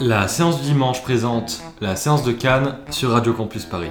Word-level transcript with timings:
La 0.00 0.28
séance 0.28 0.60
du 0.60 0.68
dimanche 0.68 1.02
présente 1.02 1.62
la 1.80 1.96
séance 1.96 2.24
de 2.24 2.32
Cannes 2.32 2.76
sur 2.90 3.10
Radio 3.10 3.32
Campus 3.32 3.64
Paris. 3.64 3.90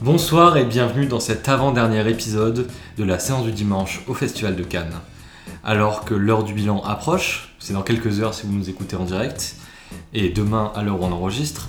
Bonsoir 0.00 0.56
et 0.56 0.64
bienvenue 0.64 1.06
dans 1.06 1.20
cet 1.20 1.48
avant-dernier 1.48 2.08
épisode 2.08 2.68
de 2.96 3.04
la 3.04 3.18
séance 3.18 3.44
du 3.44 3.52
dimanche 3.52 4.02
au 4.08 4.14
Festival 4.14 4.56
de 4.56 4.62
Cannes. 4.62 4.94
Alors 5.62 6.04
que 6.04 6.14
l'heure 6.14 6.44
du 6.44 6.54
bilan 6.54 6.82
approche, 6.82 7.54
c'est 7.58 7.74
dans 7.74 7.82
quelques 7.82 8.20
heures 8.20 8.32
si 8.34 8.46
vous 8.46 8.52
nous 8.52 8.70
écoutez 8.70 8.96
en 8.96 9.04
direct, 9.04 9.56
et 10.14 10.30
demain 10.30 10.72
à 10.74 10.82
l'heure 10.82 11.00
où 11.00 11.04
on 11.04 11.12
enregistre, 11.12 11.68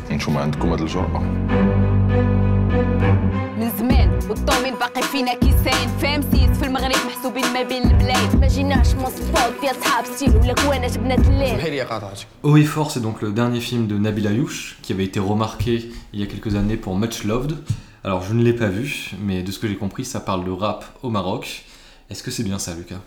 انتم 0.20 0.36
عندكم 0.36 0.68
هاد 0.68 0.80
الجرأة 0.80 1.22
من 3.58 3.70
زمان 3.78 4.18
والضومين 4.30 4.74
باقي 4.74 5.02
فينا 5.02 5.34
كيسان 5.34 5.88
فام 6.02 6.22
سيس 6.22 6.58
في 6.58 6.66
المغرب 6.66 6.96
محسوبين 7.06 7.44
ما 7.54 7.62
بين 7.62 7.82
البلاد 7.82 8.36
ما 8.40 8.48
جيناش 8.48 8.94
من 8.94 9.06
سبوت 9.06 9.60
ديال 9.60 9.74
صحاب 9.84 10.04
ستيل 10.04 10.36
ولا 10.36 10.52
كوانات 10.52 10.98
بنات 10.98 11.18
الليل 11.18 11.56
بحال 11.56 11.70
هي 11.72 11.80
قاطعتك 11.80 12.26
Haut 12.44 12.56
et 12.56 12.64
fort, 12.64 12.90
c'est 12.90 13.00
donc 13.00 13.22
le 13.22 13.32
dernier 13.32 13.60
film 13.60 13.86
de 13.86 13.98
Nabil 13.98 14.26
Ayouch, 14.26 14.76
qui 14.82 14.92
avait 14.92 15.04
été 15.04 15.20
remarqué 15.20 15.90
il 16.12 16.20
y 16.20 16.22
a 16.22 16.26
quelques 16.26 16.54
années 16.54 16.76
pour 16.76 16.96
Much 16.96 17.24
Loved. 17.24 17.52
Alors 18.04 18.22
je 18.22 18.32
ne 18.34 18.42
l'ai 18.42 18.52
pas 18.52 18.68
vu, 18.68 19.10
mais 19.20 19.42
de 19.42 19.50
ce 19.50 19.58
que 19.58 19.66
j'ai 19.66 19.76
compris, 19.76 20.04
ça 20.04 20.20
parle 20.20 20.44
de 20.44 20.50
rap 20.50 20.84
au 21.02 21.10
Maroc. 21.10 21.64
Est-ce 22.10 22.22
que 22.22 22.30
c'est 22.30 22.44
bien 22.44 22.58
ça, 22.60 22.72
Lucas 22.74 23.00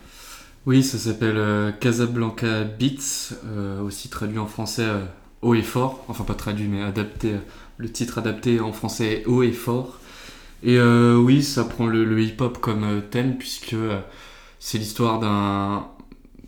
Oui, 0.66 0.84
ça 0.84 0.98
s'appelle 0.98 1.38
euh, 1.38 1.72
Casablanca 1.72 2.66
Beats, 2.66 3.34
euh, 3.46 3.82
aussi 3.82 4.10
traduit 4.10 4.40
en 4.40 4.46
français 4.48 4.84
euh, 4.84 5.06
Haut 5.45 5.55
et 5.55 5.63
fort, 5.63 6.05
enfin 6.09 6.25
pas 6.25 6.35
traduit 6.35 6.67
mais 6.67 6.83
adapté, 6.83 7.35
le 7.77 7.93
titre 7.93 8.19
adapté 8.19 8.61
en 8.61 8.73
français 8.73 9.23
est 9.23 9.27
Haut 9.27 9.43
et 9.43 9.53
fort. 9.53 9.99
Et 10.63 10.79
euh, 10.79 11.17
oui, 11.17 11.43
ça 11.43 11.65
prend 11.65 11.87
le, 11.87 12.05
le 12.05 12.23
hip-hop 12.23 12.59
comme 12.59 12.85
euh, 12.85 13.01
thème 13.01 13.37
puisque 13.37 13.75
euh, 13.75 14.01
c'est 14.59 14.79
l'histoire 14.79 15.21
d'un 15.21 15.89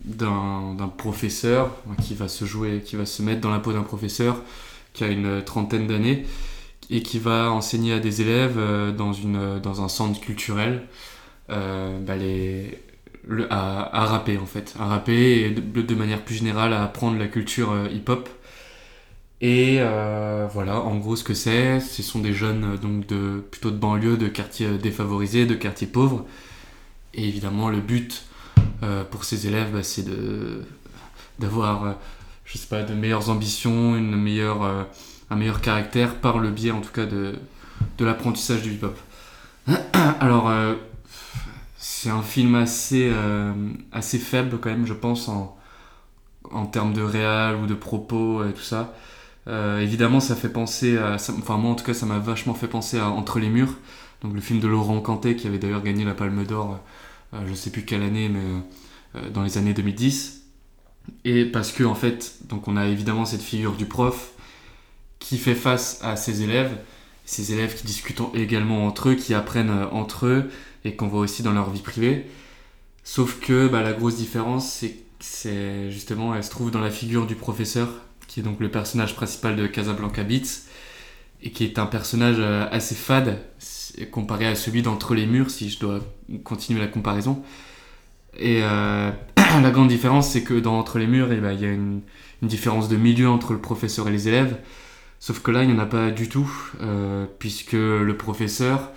d'un 0.05 0.87
professeur 0.97 1.75
hein, 1.89 1.95
qui 2.01 2.15
va 2.15 2.29
se 2.29 2.45
jouer, 2.45 2.81
qui 2.83 2.95
va 2.95 3.05
se 3.05 3.21
mettre 3.21 3.41
dans 3.41 3.51
la 3.51 3.59
peau 3.59 3.73
d'un 3.73 3.83
professeur 3.83 4.41
qui 4.93 5.03
a 5.03 5.07
une 5.07 5.43
trentaine 5.43 5.85
d'années 5.85 6.25
et 6.89 7.03
qui 7.03 7.19
va 7.19 7.51
enseigner 7.51 7.91
à 7.93 7.99
des 7.99 8.21
élèves 8.21 8.57
dans, 8.95 9.11
une, 9.11 9.59
dans 9.59 9.81
un 9.81 9.89
centre 9.89 10.21
culturel 10.21 10.87
bah, 11.49 12.15
les, 12.17 12.79
le, 13.27 13.51
à, 13.51 14.01
à 14.01 14.05
rapper 14.05 14.37
en 14.37 14.45
fait, 14.45 14.75
à 14.79 14.85
rapper 14.85 15.41
et 15.41 15.49
de, 15.51 15.95
manière 15.95 16.21
plus 16.23 16.35
générale 16.35 16.71
à 16.71 16.83
apprendre 16.83 17.19
la 17.19 17.27
culture 17.27 17.73
hip-hop. 17.91 18.29
Et 19.39 19.77
euh, 19.79 20.47
voilà, 20.51 20.81
en 20.81 20.97
gros 20.97 21.15
ce 21.15 21.23
que 21.23 21.35
c'est, 21.35 21.79
ce 21.79 22.01
sont 22.01 22.19
des 22.19 22.33
jeunes 22.33 22.63
euh, 22.63 22.77
donc 22.77 23.05
de 23.05 23.39
plutôt 23.51 23.69
de 23.69 23.77
banlieue, 23.77 24.17
de 24.17 24.27
quartiers 24.27 24.65
euh, 24.67 24.77
défavorisés, 24.77 25.45
de 25.45 25.53
quartiers 25.53 25.87
pauvres. 25.87 26.25
Et 27.13 27.27
évidemment 27.27 27.69
le 27.69 27.79
but 27.81 28.23
pour 29.11 29.23
ces 29.23 29.47
élèves, 29.47 29.71
bah, 29.73 29.81
c'est 29.81 30.03
de 30.03 30.61
d'avoir, 31.39 31.95
je 32.45 32.57
sais 32.59 32.67
pas, 32.67 32.83
de 32.83 32.93
meilleures 32.93 33.29
ambitions, 33.31 33.95
une 33.95 34.15
meilleure, 34.15 34.85
un 35.31 35.35
meilleur 35.35 35.61
caractère 35.61 36.15
par 36.15 36.37
le 36.39 36.51
biais 36.51 36.71
en 36.71 36.81
tout 36.81 36.91
cas 36.91 37.05
de, 37.05 37.35
de 37.97 38.05
l'apprentissage 38.05 38.61
du 38.61 38.73
hip-hop. 38.73 38.97
Alors 40.19 40.51
c'est 41.77 42.11
un 42.11 42.21
film 42.21 42.53
assez, 42.55 43.11
assez 43.91 44.19
faible 44.19 44.59
quand 44.59 44.69
même, 44.69 44.85
je 44.85 44.93
pense, 44.93 45.27
en, 45.27 45.57
en 46.51 46.65
termes 46.67 46.93
de 46.93 47.01
réal 47.01 47.55
ou 47.55 47.65
de 47.65 47.73
propos 47.73 48.45
et 48.45 48.53
tout 48.53 48.61
ça. 48.61 48.93
Euh, 49.47 49.79
évidemment, 49.79 50.19
ça 50.19 50.35
fait 50.35 50.49
penser 50.49 50.97
à. 50.97 51.15
Enfin, 51.15 51.57
moi 51.57 51.71
en 51.71 51.75
tout 51.75 51.85
cas, 51.85 51.93
ça 51.93 52.05
m'a 52.05 52.19
vachement 52.19 52.53
fait 52.53 52.67
penser 52.67 52.99
à 52.99 53.09
Entre 53.09 53.39
les 53.39 53.49
murs, 53.49 53.73
donc 54.21 54.33
le 54.33 54.41
film 54.41 54.59
de 54.59 54.67
Laurent 54.67 54.99
Cantet 55.01 55.35
qui 55.35 55.47
avait 55.47 55.59
d'ailleurs 55.59 55.83
gagné 55.83 56.03
la 56.03 56.13
Palme 56.13 56.45
d'Or, 56.45 56.79
euh, 57.33 57.37
je 57.47 57.53
sais 57.53 57.69
plus 57.69 57.85
quelle 57.85 58.03
année, 58.03 58.29
mais 58.29 58.41
euh, 59.15 59.29
dans 59.29 59.43
les 59.43 59.57
années 59.57 59.73
2010. 59.73 60.43
Et 61.23 61.45
parce 61.45 61.71
que, 61.71 61.83
en 61.83 61.95
fait, 61.95 62.39
donc 62.49 62.67
on 62.67 62.75
a 62.77 62.87
évidemment 62.87 63.25
cette 63.25 63.41
figure 63.41 63.75
du 63.75 63.85
prof 63.85 64.31
qui 65.19 65.37
fait 65.37 65.55
face 65.55 65.99
à 66.03 66.15
ses 66.15 66.43
élèves, 66.43 66.77
ces 67.25 67.53
élèves 67.53 67.75
qui 67.75 67.85
discutent 67.85 68.21
également 68.33 68.85
entre 68.85 69.09
eux, 69.09 69.15
qui 69.15 69.33
apprennent 69.33 69.69
euh, 69.69 69.87
entre 69.91 70.25
eux 70.25 70.51
et 70.85 70.95
qu'on 70.95 71.07
voit 71.07 71.21
aussi 71.21 71.43
dans 71.43 71.53
leur 71.53 71.69
vie 71.69 71.81
privée. 71.81 72.25
Sauf 73.03 73.39
que 73.39 73.67
bah, 73.67 73.81
la 73.81 73.93
grosse 73.93 74.17
différence, 74.17 74.83
c'est 75.19 75.91
justement, 75.91 76.35
elle 76.35 76.43
se 76.43 76.49
trouve 76.49 76.71
dans 76.71 76.81
la 76.81 76.91
figure 76.91 77.25
du 77.25 77.35
professeur, 77.35 77.89
qui 78.27 78.41
est 78.41 78.43
donc 78.43 78.59
le 78.59 78.69
personnage 78.69 79.15
principal 79.15 79.55
de 79.55 79.67
Casablanca 79.67 80.23
Beats, 80.23 80.67
et 81.41 81.51
qui 81.51 81.63
est 81.63 81.79
un 81.79 81.85
personnage 81.85 82.37
euh, 82.39 82.67
assez 82.71 82.95
fade 82.95 83.39
comparé 84.11 84.45
à 84.45 84.55
celui 84.55 84.81
d'Entre 84.81 85.15
les 85.15 85.25
murs, 85.25 85.49
si 85.49 85.69
je 85.69 85.79
dois 85.79 85.99
continuer 86.43 86.79
la 86.79 86.87
comparaison. 86.87 87.41
Et 88.37 88.61
euh, 88.63 89.11
la 89.61 89.71
grande 89.71 89.87
différence, 89.87 90.29
c'est 90.29 90.43
que 90.43 90.53
dans 90.53 90.77
Entre 90.77 90.99
les 90.99 91.07
murs, 91.07 91.31
eh 91.31 91.37
ben, 91.37 91.53
il 91.53 91.61
y 91.61 91.65
a 91.65 91.71
une, 91.71 92.01
différence 92.43 92.87
de 92.87 92.97
milieu 92.97 93.27
entre 93.27 93.53
le 93.53 93.59
professeur 93.59 94.07
et 94.07 94.11
les 94.11 94.27
élèves. 94.27 94.57
Sauf 95.19 95.41
que 95.41 95.49
là, 95.49 95.63
il 95.63 95.69
n'y 95.69 95.75
en 95.75 95.79
a 95.79 95.87
pas 95.87 96.11
du 96.11 96.29
tout, 96.29 96.51
euh, 96.81 97.25
puisque 97.39 97.71
le 97.73 98.13
professeur, 98.15 98.91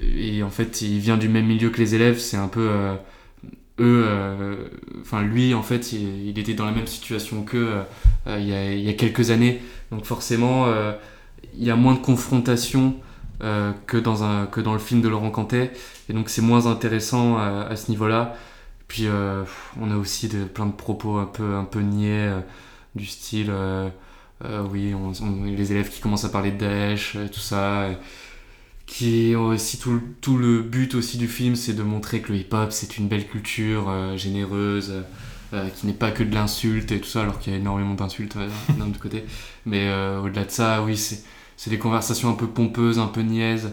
et 0.00 0.44
en 0.44 0.50
fait, 0.50 0.80
il 0.82 1.00
vient 1.00 1.16
du 1.16 1.28
même 1.28 1.46
milieu 1.46 1.70
que 1.70 1.78
les 1.78 1.96
élèves, 1.96 2.18
c'est 2.18 2.36
un 2.36 2.46
peu 2.46 2.70
euh, 3.80 4.68
enfin 5.02 5.22
lui, 5.22 5.54
en 5.54 5.62
fait, 5.62 5.92
il, 5.92 6.38
était 6.38 6.54
dans 6.54 6.64
la 6.64 6.72
même 6.72 6.86
situation 6.86 7.42
qu'eux 7.42 7.68
euh, 7.68 7.82
euh, 8.26 8.38
il, 8.40 8.48
y 8.48 8.54
a, 8.54 8.72
il 8.72 8.80
y 8.80 8.88
a 8.88 8.94
quelques 8.94 9.30
années, 9.30 9.60
donc 9.90 10.04
forcément, 10.04 10.66
il 11.56 11.64
y 11.64 11.70
a 11.70 11.76
moins 11.76 11.94
de 11.94 12.00
confrontation 12.00 12.96
que, 13.40 13.96
dans 13.98 14.24
un, 14.24 14.46
que 14.46 14.60
dans 14.60 14.72
le 14.72 14.78
film 14.78 15.02
de 15.02 15.08
Laurent 15.08 15.30
Cantet, 15.30 15.72
et 16.08 16.12
donc 16.12 16.28
c'est 16.28 16.42
moins 16.42 16.66
intéressant 16.66 17.38
à, 17.38 17.76
ce 17.76 17.90
niveau-là. 17.90 18.36
Puis 18.88 19.06
on 19.80 19.90
a 19.90 19.96
aussi 19.96 20.28
de, 20.28 20.44
plein 20.44 20.66
de 20.66 20.72
propos 20.72 21.18
un 21.18 21.26
peu, 21.26 21.54
un 21.54 21.64
peu 21.64 21.80
niais, 21.80 22.30
du 22.94 23.06
style, 23.06 23.52
oui, 24.72 24.94
les 25.56 25.72
élèves 25.72 25.90
qui 25.90 26.00
commencent 26.00 26.24
à 26.24 26.30
parler 26.30 26.50
de 26.50 26.58
Daesh, 26.58 27.16
tout 27.32 27.40
ça. 27.40 27.88
Qui 28.86 29.34
ont 29.36 29.48
aussi 29.48 29.78
tout, 29.78 30.00
tout 30.20 30.38
le 30.38 30.62
but 30.62 30.94
aussi 30.94 31.18
du 31.18 31.28
film, 31.28 31.56
c'est 31.56 31.74
de 31.74 31.82
montrer 31.82 32.20
que 32.22 32.32
le 32.32 32.38
hip-hop 32.38 32.70
c'est 32.72 32.98
une 32.98 33.08
belle 33.08 33.26
culture 33.26 33.88
euh, 33.88 34.16
généreuse, 34.16 34.92
euh, 35.52 35.68
qui 35.70 35.86
n'est 35.86 35.92
pas 35.92 36.10
que 36.12 36.22
de 36.22 36.34
l'insulte 36.34 36.92
et 36.92 37.00
tout 37.00 37.08
ça, 37.08 37.22
alors 37.22 37.38
qu'il 37.38 37.52
y 37.52 37.56
a 37.56 37.58
énormément 37.58 37.94
d'insultes 37.94 38.36
euh, 38.36 38.48
d'un 38.78 38.88
autre 38.88 39.00
côté. 39.00 39.24
Mais 39.64 39.88
euh, 39.88 40.20
au-delà 40.20 40.44
de 40.44 40.50
ça, 40.50 40.82
oui, 40.82 40.96
c'est 40.96 41.70
des 41.70 41.78
conversations 41.78 42.30
un 42.30 42.34
peu 42.34 42.46
pompeuses, 42.46 42.98
un 42.98 43.06
peu 43.08 43.22
niaises, 43.22 43.72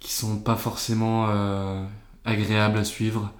qui 0.00 0.12
sont 0.12 0.38
pas 0.38 0.56
forcément 0.56 1.26
euh, 1.28 1.84
agréables 2.24 2.78
à 2.78 2.84
suivre. 2.84 3.32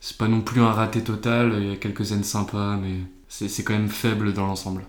C'est 0.00 0.16
pas 0.16 0.28
non 0.28 0.40
plus 0.40 0.62
un 0.62 0.72
raté 0.72 1.02
total, 1.02 1.54
il 1.60 1.68
y 1.68 1.72
a 1.72 1.76
quelques 1.76 2.06
scènes 2.06 2.24
sympas, 2.24 2.76
mais 2.76 2.94
c'est 3.28 3.62
quand 3.62 3.74
même 3.74 3.88
faible 3.90 4.32
dans 4.32 4.46
l'ensemble. 4.46 4.82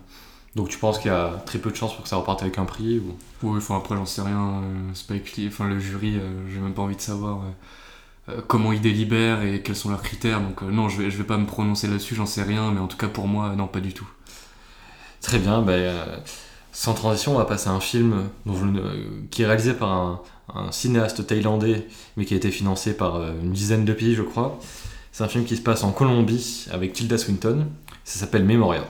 Donc 0.56 0.68
tu 0.70 0.78
penses 0.78 1.00
qu'il 1.00 1.08
y 1.10 1.14
a 1.14 1.42
très 1.46 1.60
peu 1.60 1.72
de 1.72 1.76
chances 1.76 1.94
pour 1.94 2.04
que 2.04 2.10
ça 2.10 2.18
reparte 2.18 2.42
avec 2.42 2.58
un 2.58 2.66
prix 2.66 3.00
ou... 3.00 3.16
Oui, 3.44 3.58
enfin 3.58 3.78
après 3.78 3.96
j'en 3.96 4.06
sais 4.06 4.22
rien, 4.22 4.62
euh, 4.64 5.16
écrit, 5.16 5.48
enfin 5.48 5.68
le 5.68 5.80
jury, 5.80 6.16
euh, 6.18 6.50
j'ai 6.52 6.60
même 6.60 6.74
pas 6.74 6.82
envie 6.82 6.98
de 6.98 7.02
savoir 7.02 7.40
euh, 8.30 8.42
comment 8.48 8.74
ils 8.74 8.82
délibèrent 8.82 9.44
et 9.44 9.62
quels 9.62 9.78
sont 9.78 9.90
leurs 9.90 10.02
critères, 10.04 10.42
donc 10.42 10.62
non, 10.62 10.90
je 10.90 11.02
vais, 11.02 11.10
je 11.10 11.18
vais 11.18 11.24
pas 11.24 11.38
me 11.38 11.46
prononcer 11.46 11.88
là-dessus, 11.88 12.16
j'en 12.16 12.26
sais 12.26 12.44
rien, 12.44 12.72
mais 12.72 12.82
en 12.82 12.88
tout 12.88 12.98
cas 12.98 13.08
pour 13.08 13.28
moi, 13.28 13.56
non, 13.56 13.68
pas 13.68 13.80
du 13.80 13.94
tout. 13.94 14.08
Très 15.22 15.40
bien, 15.40 15.62
bah, 15.62 15.74
euh, 15.74 16.18
sans 16.72 16.94
transition, 16.94 17.36
on 17.36 17.38
va 17.38 17.46
passer 17.46 17.70
à 17.70 17.74
un 17.74 17.80
film 17.80 18.30
dont 18.46 18.56
je 18.56 18.66
ne- 18.66 19.28
qui 19.30 19.44
est 19.44 19.46
réalisé 19.46 19.74
par 19.74 19.90
un, 19.92 20.22
un 20.54 20.72
cinéaste 20.72 21.26
thaïlandais, 21.28 21.88
mais 22.18 22.26
qui 22.26 22.34
a 22.34 22.38
été 22.38 22.52
financé 22.52 22.96
par 22.96 23.22
une 23.22 23.52
dizaine 23.52 23.86
de 23.86 23.94
pays, 23.94 24.16
je 24.16 24.24
crois. 24.24 24.60
C'est 25.12 25.24
un 25.24 25.28
film 25.28 25.46
qui 25.46 25.58
se 25.58 25.62
passe 25.62 25.84
en 25.84 25.92
Colombie 25.92 26.68
avec 26.72 26.94
Tilda 26.94 27.18
Swinton. 27.18 27.68
Ça 28.04 28.20
s'appelle 28.20 28.46
Memoria. 28.46 28.86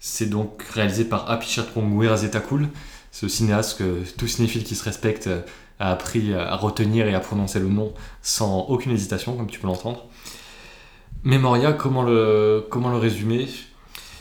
C'est 0.00 0.26
donc 0.26 0.62
réalisé 0.62 1.04
par 1.04 1.30
Apichatpong 1.30 1.98
Werazetakul, 1.98 2.68
ce 3.10 3.28
cinéaste 3.28 3.78
que 3.78 4.02
tout 4.16 4.28
cinéphile 4.28 4.64
qui 4.64 4.76
se 4.76 4.84
respecte 4.84 5.26
euh, 5.26 5.42
a 5.80 5.92
appris 5.92 6.34
à 6.34 6.56
retenir 6.56 7.06
et 7.06 7.14
à 7.14 7.20
prononcer 7.20 7.60
le 7.60 7.68
nom 7.68 7.92
sans 8.20 8.62
aucune 8.62 8.92
hésitation, 8.92 9.36
comme 9.36 9.46
tu 9.46 9.60
peux 9.60 9.68
l'entendre. 9.68 10.06
Memoria, 11.24 11.72
comment 11.72 12.02
le, 12.02 12.66
comment 12.70 12.90
le 12.90 12.96
résumer? 12.96 13.48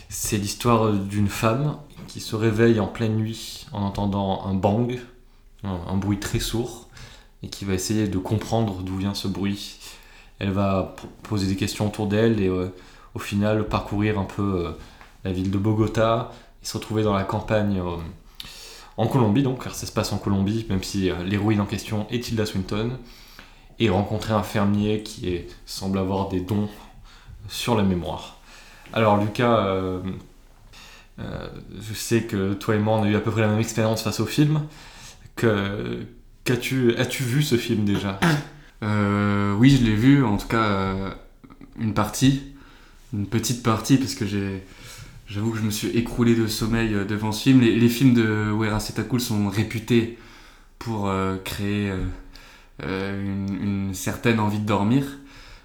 C'est 0.10 0.38
l'histoire 0.38 0.94
d'une 0.94 1.28
femme 1.28 1.78
qui 2.08 2.22
se 2.22 2.36
réveille 2.36 2.80
en 2.80 2.88
pleine 2.88 3.16
nuit 3.16 3.68
en 3.72 3.82
entendant 3.84 4.46
un 4.46 4.54
bang, 4.54 5.00
un, 5.64 5.98
bruit 5.98 6.20
très 6.20 6.40
sourd, 6.40 6.88
et 7.44 7.50
qui 7.50 7.66
va 7.66 7.74
essayer 7.74 8.08
de 8.08 8.18
comprendre 8.18 8.82
d'où 8.82 8.98
vient 8.98 9.14
ce 9.14 9.28
bruit. 9.28 9.80
elle 10.40 10.52
va 10.52 10.96
poser 11.24 11.48
des 11.48 11.56
questions 11.56 11.88
autour 11.88 12.08
d'elle 12.08 12.42
et 12.42 12.48
euh, 12.48 12.74
au 13.14 13.20
final 13.20 13.68
parcourir 13.68 14.18
un 14.18 14.24
peu 14.24 14.66
euh, 14.68 14.72
la 15.28 15.34
ville 15.34 15.52
de 15.52 15.58
Bogota 15.58 16.32
et 16.64 16.66
se 16.66 16.78
retrouver 16.78 17.04
dans 17.04 17.14
la 17.14 17.24
campagne 17.24 17.80
euh, 17.80 17.98
en 18.96 19.08
Colombie, 19.08 19.44
donc, 19.44 19.64
car 19.64 19.76
ça 19.76 19.86
se 19.86 19.92
passe 19.92 20.14
en 20.14 20.18
Colombie, 20.18 20.66
même 20.70 20.82
si 20.82 21.10
euh, 21.10 21.24
l'héroïne 21.24 21.60
en 21.60 21.66
question 21.66 22.08
est 22.10 22.24
Tilda 22.24 22.46
Swinton, 22.46 22.98
et 23.80 23.90
rencontrer 23.90 24.34
un 24.34 24.44
fermier 24.44 25.04
qui 25.04 25.42
semble 25.66 26.00
avoir 26.00 26.30
des 26.30 26.40
dons 26.40 26.70
sur 27.48 27.76
la 27.76 27.84
mémoire. 27.84 28.40
Alors 28.94 29.18
Lucas, 29.18 29.68
euh, 29.68 30.00
je 31.20 31.94
sais 31.94 32.24
que 32.24 32.54
toi 32.54 32.76
et 32.76 32.80
moi 32.80 32.98
on 32.98 33.04
a 33.04 33.08
eu 33.08 33.16
à 33.16 33.20
peu 33.20 33.30
près 33.30 33.42
la 33.42 33.50
même 33.50 33.60
expérience 33.60 34.02
face 34.02 34.20
au 34.20 34.26
film. 34.26 34.64
Que, 35.36 36.08
qu'as-tu, 36.44 36.96
as-tu 36.96 37.24
vu 37.24 37.44
ce 37.44 37.56
film 37.56 37.86
déjà? 37.86 38.20
Oui, 39.60 39.76
je 39.76 39.84
l'ai 39.84 39.96
vu, 39.96 40.24
en 40.24 40.38
tout 40.38 40.48
cas 40.48 40.94
une 41.80 41.96
partie, 41.96 42.44
une 43.12 43.26
petite 43.26 43.64
partie, 43.64 43.98
parce 43.98 44.14
que 44.14 44.26
j'ai, 44.28 44.64
j'avoue 45.28 45.52
que 45.52 45.58
je 45.58 45.64
me 45.64 45.72
suis 45.72 45.90
écroulé 45.90 46.36
de 46.36 46.48
sommeil 46.48 46.94
euh, 46.94 47.06
devant 47.06 47.32
ce 47.32 47.44
film. 47.44 47.62
Les, 47.62 47.90
films 47.90 48.14
de 48.14 48.52
Wera 48.52 48.80
Setakul 48.80 49.22
sont 49.22 49.50
réputés 49.50 50.18
pour 50.80 51.08
euh, 51.08 51.38
créer 51.44 51.92
euh, 52.84 53.36
une, 53.62 53.94
certaine 53.94 54.40
envie 54.40 54.60
de 54.60 54.66
dormir. 54.66 55.06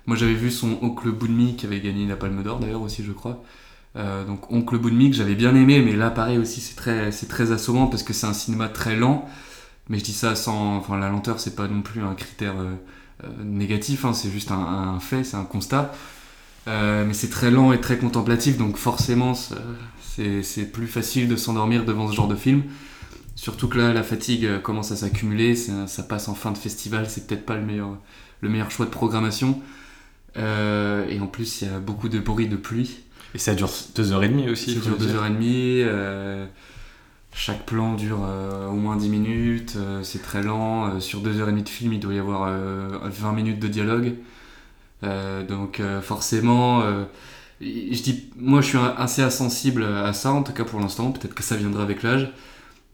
Moi, 0.07 0.17
j'avais 0.17 0.35
vu 0.35 0.51
son 0.51 0.79
Oncle 0.83 1.11
Boonmi 1.11 1.57
qui 1.57 1.67
avait 1.67 1.81
gagné 1.81 2.07
la 2.07 2.17
Palme 2.17 2.43
d'Or 2.43 2.59
d'ailleurs 2.59 2.83
aussi, 2.83 3.05
je 3.05 3.13
crois. 3.13 3.43
Donc 3.95 4.51
Oncle 4.51 4.79
Boonmi 4.79 5.11
que 5.11 5.17
j'avais 5.17 5.35
bien 5.35 5.55
aimé, 5.55 5.83
mais 5.83 5.95
là 5.95 6.09
pareil 6.09 6.39
aussi 6.39 6.63
c'est 6.63 6.77
très, 6.77 7.11
très 7.11 7.53
assommant 7.53 7.89
parce 7.89 8.03
que 8.03 8.15
c'est 8.15 8.27
un 8.27 8.33
cinéma 8.33 8.71
très 8.71 8.97
lent. 8.97 9.29
Mais 9.91 9.99
je 9.99 10.05
dis 10.05 10.15
ça 10.15 10.35
sans, 10.35 10.77
enfin 10.77 10.99
la 10.99 11.11
lenteur 11.11 11.39
c'est 11.39 11.55
pas 11.55 11.69
non 11.69 11.83
plus 11.83 12.03
un 12.03 12.15
critère 12.15 12.55
négatif, 13.45 14.07
hein, 14.07 14.15
c'est 14.15 14.31
juste 14.31 14.51
un 14.51 14.99
fait, 14.99 15.25
c'est 15.25 15.37
un 15.37 15.45
constat. 15.45 15.93
Euh, 16.69 17.05
mais 17.05 17.15
c'est 17.15 17.31
très 17.31 17.51
lent 17.51 17.73
et 17.73 17.81
très 17.81 17.99
contemplatif, 17.99 18.57
donc 18.57 18.77
forcément 18.77 19.35
c'est 19.35 20.73
plus 20.73 20.87
facile 20.87 21.29
de 21.29 21.37
s'endormir 21.37 21.85
devant 21.85 22.09
ce 22.09 22.15
genre 22.15 22.29
de 22.29 22.37
film. 22.37 22.63
Surtout 23.35 23.67
que 23.67 23.79
là, 23.79 23.93
la 23.93 24.03
fatigue 24.03 24.45
euh, 24.45 24.59
commence 24.59 24.93
à 24.93 24.97
s'accumuler, 24.97 25.57
ça, 25.57 26.03
passe 26.03 26.29
en 26.29 26.35
fin 26.35 26.53
de 26.53 26.59
festival, 26.59 27.09
c'est 27.09 27.27
peut-être 27.27 27.47
pas 27.47 27.57
le 27.57 27.65
meilleur, 27.65 27.97
le 28.41 28.49
meilleur 28.49 28.71
choix 28.71 28.87
de 28.87 28.91
programmation. 28.91 29.61
Euh, 30.37 31.09
et 31.09 31.19
en 31.19 31.27
plus, 31.27 31.63
il 31.63 31.69
y 31.69 31.71
a 31.71 31.79
beaucoup 31.79 32.09
de 32.09 32.19
bruit 32.19 32.47
de 32.47 32.57
pluie. 32.57 33.01
Et 33.35 33.39
ça 33.39 33.55
dure 33.55 33.71
deux 33.95 34.13
heures 34.13 34.23
et 34.23 34.29
demie 34.29 34.49
aussi. 34.51 34.75
Ça 34.75 34.81
dure 34.81 34.99
le 34.99 35.07
dire. 35.07 35.23
2h30. 35.23 35.37
euh, 35.41 36.47
chaque 37.35 37.65
plan 37.65 37.95
dure 37.95 38.21
euh, 38.23 38.69
au 38.69 38.75
moins 38.75 38.97
10 38.97 39.09
minutes. 39.09 39.79
c'est 40.03 40.23
très 40.23 40.43
lent. 40.43 41.01
sur 41.01 41.23
2h30 41.23 41.65
de 41.65 41.69
film, 41.69 41.93
il 41.95 42.01
doit 42.01 42.15
y 42.15 42.19
avoir 42.19 42.45
euh, 42.47 42.99
20 43.03 43.33
minutes 43.33 43.59
de 43.59 43.69
dialogue. 43.69 44.15
Euh, 45.05 45.43
donc 45.45 45.81
euh, 45.81 46.01
forcément, 46.01 46.83
euh, 46.83 47.05
je 47.61 48.03
dis, 48.03 48.31
moi 48.37 48.61
je 48.61 48.69
suis 48.69 48.79
assez 48.79 49.23
insensible 49.23 49.85
à 49.85 50.13
ça, 50.13 50.33
en 50.33 50.43
tout 50.43 50.53
cas 50.53 50.65
pour 50.65 50.81
l'instant. 50.81 51.13
Peut-être 51.13 51.35
que 51.35 51.43
ça 51.43 51.57
viendra 51.57 51.83
avec 51.83 52.03
l'âge. 52.03 52.31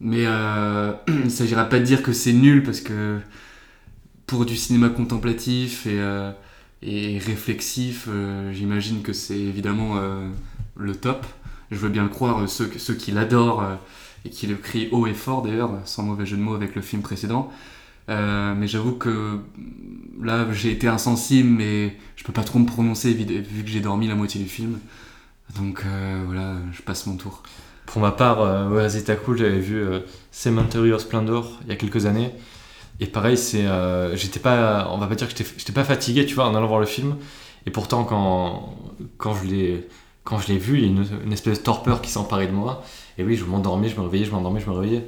Mais 0.01 0.23
il 1.07 1.23
ne 1.25 1.29
s'agira 1.29 1.65
pas 1.65 1.79
de 1.79 1.85
dire 1.85 2.03
que 2.03 2.13
c'est 2.13 2.33
nul 2.33 2.63
parce 2.63 2.81
que 2.81 3.19
pour 4.27 4.45
du 4.45 4.55
cinéma 4.55 4.89
contemplatif 4.89 5.85
et, 5.87 5.99
euh, 5.99 6.31
réflexif, 6.81 8.07
j'imagine 8.53 9.01
que 9.01 9.11
c'est 9.11 9.39
évidemment 9.39 9.99
le 10.77 10.95
top. 10.95 11.25
Je 11.71 11.77
veux 11.77 11.89
bien 11.89 12.03
le 12.03 12.09
croire, 12.09 12.47
ceux, 12.47 12.67
qui 12.67 13.11
l'adorent 13.11 13.65
et 14.25 14.29
qui 14.29 14.47
le 14.47 14.55
crient 14.55 14.87
haut 14.91 15.05
et 15.05 15.13
fort 15.13 15.41
d'ailleurs, 15.41 15.71
sans 15.85 16.03
mauvais 16.03 16.25
jeu 16.25 16.37
de 16.37 16.41
mots 16.41 16.55
avec 16.55 16.75
le 16.75 16.81
film 16.81 17.01
précédent. 17.01 17.51
Euh, 18.09 18.55
mais 18.57 18.67
j'avoue 18.67 18.93
que 18.93 19.39
là 20.21 20.47
j'ai 20.51 20.71
été 20.71 20.87
insensible, 20.87 21.49
mais 21.49 21.95
je 22.15 22.23
peux 22.23 22.33
pas 22.33 22.43
trop 22.43 22.59
me 22.59 22.65
prononcer 22.65 23.13
vu, 23.13 23.25
que 23.63 23.69
j'ai 23.69 23.81
dormi 23.81 24.07
la 24.07 24.15
moitié 24.15 24.41
du 24.41 24.49
film. 24.49 24.79
Donc 25.55 25.83
euh, 25.85 26.23
voilà, 26.25 26.55
je 26.71 26.81
passe 26.81 27.05
mon 27.07 27.15
tour. 27.15 27.43
Pour 27.85 28.01
ma 28.01 28.11
part, 28.11 28.41
euh, 28.41 28.87
Zeta 28.87 29.15
Cool, 29.15 29.39
j'avais 29.39 29.59
vu 29.59 29.77
euh, 29.77 30.01
Cemetery 30.31 30.91
of 30.91 31.01
Splendor 31.01 31.59
il 31.63 31.69
y 31.69 31.71
a 31.71 31.75
quelques 31.75 32.05
années. 32.05 32.31
Et 32.99 33.07
pareil, 33.07 33.37
c'est, 33.37 33.65
euh, 33.65 34.15
j'étais 34.15 34.39
pas, 34.39 34.89
on 34.91 34.97
va 34.97 35.07
pas 35.07 35.15
dire 35.15 35.27
que 35.27 35.43
j'étais 35.57 35.71
pas 35.71 35.83
fatigué, 35.83 36.25
tu 36.25 36.35
vois, 36.35 36.45
en 36.45 36.53
allant 36.55 36.67
voir 36.67 36.79
le 36.79 36.85
film. 36.85 37.15
Et 37.65 37.71
pourtant, 37.71 38.03
quand, 38.03 38.77
quand 39.17 39.33
je 39.33 39.45
l'ai, 39.45 39.87
quand 40.23 40.37
je 40.37 40.49
l'ai 40.49 40.57
vu, 40.57 40.77
il 40.77 40.81
y 40.81 40.83
a 40.83 40.87
une, 40.87 41.05
une 41.25 41.33
espèce 41.33 41.59
de 41.59 41.63
torpeur 41.63 42.01
qui 42.01 42.11
s'emparait 42.11 42.47
de 42.47 42.51
moi. 42.51 42.83
Et 43.17 43.23
oui, 43.23 43.37
je 43.37 43.45
m'endormais, 43.45 43.89
je 43.89 43.95
me 43.95 44.01
réveillais, 44.01 44.25
je 44.25 44.31
m'endormais, 44.31 44.59
je 44.59 44.69
me 44.69 44.75
réveillais. 44.75 45.07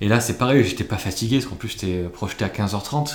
Et 0.00 0.08
là, 0.08 0.20
c'est 0.20 0.38
pareil, 0.38 0.64
j'étais 0.64 0.84
pas 0.84 0.96
fatigué, 0.96 1.38
parce 1.38 1.46
qu'en 1.48 1.56
plus, 1.56 1.68
j'étais 1.68 2.04
projeté 2.04 2.44
à 2.44 2.48
15h30. 2.48 3.12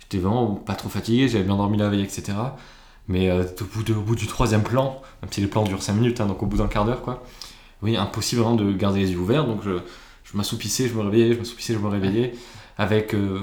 J'étais 0.00 0.18
vraiment 0.18 0.54
pas 0.54 0.74
trop 0.74 0.88
fatigué, 0.88 1.28
j'avais 1.28 1.44
bien 1.44 1.56
dormi 1.56 1.78
la 1.78 1.88
veille, 1.88 2.02
etc. 2.02 2.34
Mais 3.08 3.28
euh, 3.28 3.44
au, 3.60 4.00
bout 4.00 4.14
du 4.14 4.26
troisième 4.26 4.62
plan, 4.62 5.02
même 5.22 5.32
si 5.32 5.40
les 5.40 5.48
plans 5.48 5.64
durent 5.64 5.82
5 5.82 5.94
minutes, 5.94 6.20
hein, 6.20 6.26
donc 6.26 6.42
au 6.42 6.46
bout 6.46 6.58
d'un 6.58 6.68
quart 6.68 6.84
d'heure, 6.84 7.02
quoi. 7.02 7.24
Oui, 7.82 7.96
impossible 7.96 8.42
vraiment 8.42 8.56
de 8.56 8.70
garder 8.72 9.00
les 9.00 9.10
yeux 9.10 9.18
ouverts, 9.18 9.44
donc 9.46 9.62
je, 9.64 9.80
m'assoupissais, 10.34 10.88
je 10.88 10.94
me 10.94 11.02
réveillais, 11.02 11.34
je 11.34 11.38
m'assoupissais, 11.38 11.74
je 11.74 11.78
me 11.78 11.88
réveillais, 11.88 12.34
avec... 12.78 13.14
euh, 13.14 13.40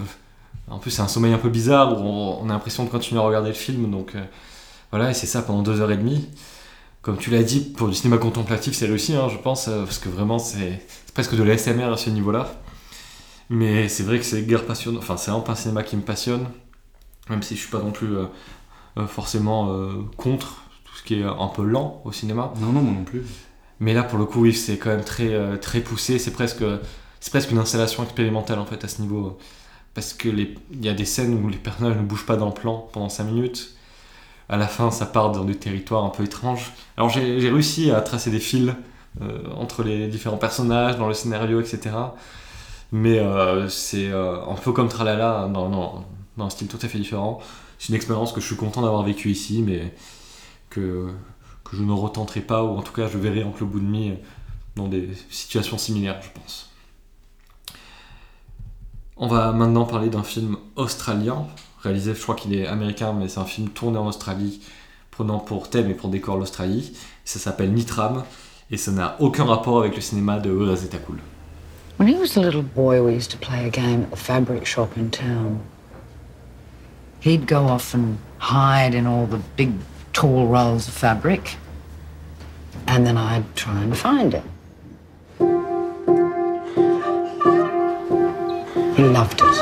en 0.70 0.78
plus, 0.78 0.92
c'est 0.92 1.02
un 1.02 1.08
sommeil 1.08 1.34
un 1.34 1.40
peu 1.40 1.50
bizarre, 1.50 2.00
où 2.00 2.06
on, 2.06 2.50
a 2.50 2.54
l'impression 2.54 2.86
de 2.86 2.90
continuer 2.90 3.20
à 3.20 3.24
regarder 3.24 3.50
le 3.50 3.56
film, 3.56 3.92
donc 3.92 4.16
euh, 4.16 4.24
voilà, 4.92 5.12
et 5.12 5.14
c'est 5.14 5.28
ça 5.28 5.42
pendant 5.42 5.64
deux 5.64 5.82
heures 5.82 5.92
et 5.92 5.98
demie. 5.98 6.30
Comme 7.02 7.18
tu 7.18 7.32
l'as 7.32 7.44
dit, 7.44 7.62
pour 7.62 7.90
du 7.90 7.96
cinéma 7.96 8.18
contemplatif, 8.18 8.74
c'est 8.74 8.86
réussi, 8.86 9.16
hein, 9.16 9.28
je 9.30 9.38
pense, 9.38 9.66
parce 9.66 9.98
que 9.98 10.10
vraiment, 10.10 10.40
c'est 10.40 10.86
presque 11.14 11.36
de 11.36 11.44
l'ASMR 11.44 11.92
à 11.92 11.98
ce 11.98 12.10
niveau-là. 12.10 12.54
Mais 13.50 13.90
c'est 13.90 14.04
vrai 14.04 14.20
que 14.20 14.26
c'est 14.26 14.44
guère 14.44 14.66
passionnant, 14.66 15.00
enfin, 15.00 15.18
c'est 15.18 15.32
un 15.32 15.56
cinéma 15.56 15.82
qui 15.84 15.96
me 15.98 16.04
passionne, 16.04 16.46
même 17.30 17.44
si 17.44 17.56
je 17.56 17.62
suis 17.62 17.72
pas 17.72 17.80
non 17.80 17.92
plus 17.92 18.16
euh, 18.18 18.26
euh, 18.98 19.08
forcément 19.08 19.72
euh, 19.74 19.94
contre 20.18 20.64
tout 20.86 20.96
ce 20.98 21.04
qui 21.04 21.16
est 21.22 21.24
un 21.24 21.48
peu 21.48 21.64
lent 21.64 22.02
au 22.06 22.12
cinéma. 22.12 22.54
Non, 22.62 22.74
non, 22.74 22.82
moi 22.82 22.94
non 22.94 23.06
plus. 23.06 23.24
Mais 23.80 23.94
là, 23.94 24.04
pour 24.04 24.20
le 24.20 24.26
coup, 24.26 24.42
oui, 24.42 24.54
c'est 24.54 24.78
quand 24.78 24.90
même 24.92 25.04
très, 25.06 25.34
euh, 25.34 25.58
très 25.58 25.82
poussé. 25.82 26.20
C'est 26.20 26.32
presque, 26.32 26.64
c'est 27.20 27.32
presque 27.32 27.52
une 27.52 27.60
installation 27.60 28.04
expérimentale 28.04 28.60
en 28.60 28.66
fait 28.66 28.84
à 28.86 28.88
ce 28.90 29.02
niveau. 29.02 29.38
Parce 29.94 30.14
que 30.14 30.30
les- 30.30 30.56
il 30.74 30.86
y 30.86 30.90
a 30.90 30.94
des 30.96 31.06
scènes 31.06 31.34
où 31.44 31.50
les 31.50 31.58
personnages 31.58 31.98
ne 31.98 32.04
bougent 32.04 32.26
pas 32.28 32.38
dans 32.38 32.48
le 32.48 32.54
plan 32.54 32.90
pendant 32.94 33.10
5 33.10 33.26
minutes. 33.26 33.76
À 34.50 34.58
la 34.58 34.68
fin, 34.68 34.92
ça 34.92 35.06
part 35.08 35.32
dans 35.32 35.46
des 35.46 35.56
territoires 35.56 36.06
un 36.06 36.10
peu 36.10 36.24
étranges. 36.24 36.72
Alors 36.98 37.10
j'ai 37.10 37.38
réussi 37.50 37.92
à 37.92 38.02
tracer 38.02 38.32
des 38.32 38.40
fils 38.40 38.74
entre 39.56 39.84
les 39.84 40.08
différents 40.08 40.38
personnages, 40.38 40.98
dans 40.98 41.08
le 41.08 41.14
scénario, 41.14 41.62
etc. 41.62 42.16
Mais 42.92 43.20
euh, 43.20 43.70
c'est 43.70 44.10
euh, 44.10 44.44
un 44.46 44.56
peu 44.56 44.72
comme 44.72 44.90
Tralala, 44.90 45.48
dans, 45.52 45.70
dans, 45.70 46.06
un 46.40 46.50
style 46.50 46.68
tout 46.68 46.80
à 46.82 46.88
fait 46.88 46.98
différent. 46.98 47.40
C'est 47.78 47.90
une 47.90 47.96
expérience 47.96 48.32
que 48.32 48.42
je 48.42 48.46
suis 48.46 48.56
content 48.56 48.82
d'avoir 48.82 49.04
vécue 49.04 49.30
ici, 49.30 49.62
mais 49.62 49.94
que, 50.70 51.10
je 51.72 51.84
ne 51.84 51.92
retenterai 51.92 52.42
pas, 52.42 52.64
ou 52.64 52.78
en 52.78 52.82
tout 52.82 52.94
cas 52.94 53.08
je 53.08 53.18
verrai 53.18 53.44
en 53.44 53.52
club 53.52 53.70
bout 53.70 53.80
de 53.80 53.86
mi 53.86 54.14
dans 54.76 54.88
des 54.88 55.10
situations 55.30 55.78
similaires, 55.78 56.20
je 56.22 56.30
pense. 56.40 56.72
On 59.18 59.28
va 59.28 59.52
maintenant 59.52 59.86
parler 59.86 60.10
d'un 60.10 60.24
film 60.24 60.58
australien, 60.76 61.46
réalisé, 61.84 62.16
je 62.16 62.22
crois 62.22 62.36
qu'il 62.36 62.56
est 62.56 62.66
américain, 62.66 63.14
mais 63.14 63.28
c'est 63.28 63.40
un 63.40 63.46
film 63.46 63.70
tourné 63.70 64.00
en 64.00 64.08
Australie, 64.08 64.62
prenant 65.12 65.40
pour 65.40 65.70
thème 65.70 65.92
et 65.92 65.94
pour 65.94 66.10
décor 66.10 66.38
l'Australie. 66.38 66.98
Ça 67.26 67.38
s'appelle 67.38 67.74
Nitram, 67.74 68.24
et 68.72 68.78
ça 68.78 68.92
n'a 68.92 69.18
aucun 69.20 69.46
rapport 69.46 69.80
avec 69.80 69.96
le 69.96 70.02
cinéma 70.02 70.40
de 70.40 70.52
Rosetta 70.52 70.98
Cool. 70.98 71.20
When 72.00 72.08
he 72.08 72.16
was 72.16 72.38
a 72.38 72.40
little 72.40 72.62
boy, 72.62 73.04
we 73.04 73.16
used 73.16 73.32
to 73.32 73.38
play 73.38 73.68
a 73.68 73.70
game 73.70 74.04
at 74.04 74.10
the 74.10 74.16
fabric 74.16 74.66
shop 74.66 74.96
in 74.96 75.12
town. 75.12 75.62
He'd 77.20 77.46
go 77.46 77.66
off 77.66 77.94
and 77.94 78.20
hide 78.38 78.96
in 78.96 79.06
all 79.06 79.26
the 79.26 79.40
big, 79.58 79.74
tall 80.14 80.48
rolls 80.48 80.88
of 80.88 80.94
fabric, 80.94 81.58
and 82.88 83.06
then 83.06 83.18
I'd 83.18 83.54
try 83.54 83.82
and 83.84 83.98
find 83.98 84.34
it. 84.34 84.44
He 88.96 89.04
loved 89.04 89.42
it. 89.42 89.58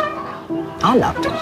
I 0.84 0.96
loved 0.96 1.26
it. 1.26 1.34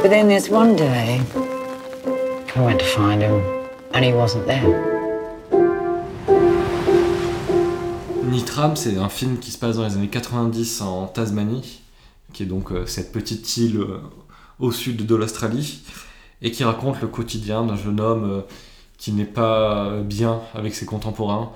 But 0.00 0.10
then 0.10 0.28
this 0.28 0.48
one 0.48 0.76
day, 0.76 1.20
I 2.54 2.60
went 2.60 2.78
to 2.78 2.86
find 2.86 3.20
him, 3.20 3.42
and 3.94 4.04
he 4.04 4.12
wasn't 4.12 4.46
there. 4.46 4.91
C'est 8.76 8.96
un 8.96 9.08
film 9.08 9.38
qui 9.38 9.50
se 9.50 9.58
passe 9.58 9.76
dans 9.76 9.84
les 9.84 9.94
années 9.94 10.06
90 10.08 10.82
en 10.82 11.08
Tasmanie, 11.08 11.80
qui 12.32 12.44
est 12.44 12.46
donc 12.46 12.70
euh, 12.70 12.86
cette 12.86 13.10
petite 13.10 13.56
île 13.56 13.78
euh, 13.78 13.98
au 14.60 14.70
sud 14.70 15.04
de 15.04 15.14
l'Australie, 15.16 15.82
et 16.42 16.52
qui 16.52 16.62
raconte 16.62 17.00
le 17.00 17.08
quotidien 17.08 17.64
d'un 17.64 17.74
jeune 17.74 17.98
homme 17.98 18.24
euh, 18.24 18.40
qui 18.98 19.10
n'est 19.10 19.24
pas 19.24 20.00
bien 20.02 20.40
avec 20.54 20.76
ses 20.76 20.86
contemporains, 20.86 21.50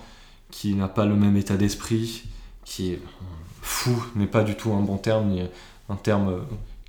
qui 0.51 0.75
n'a 0.75 0.89
pas 0.89 1.07
le 1.07 1.15
même 1.15 1.37
état 1.37 1.57
d'esprit, 1.57 2.25
qui 2.65 2.91
est 2.95 3.01
fou, 3.63 4.05
n'est 4.17 4.27
pas 4.27 4.43
du 4.43 4.57
tout 4.57 4.73
un 4.73 4.81
bon 4.81 4.97
terme, 4.97 5.29
ni 5.29 5.43
un 5.89 5.97
terme 5.97 6.41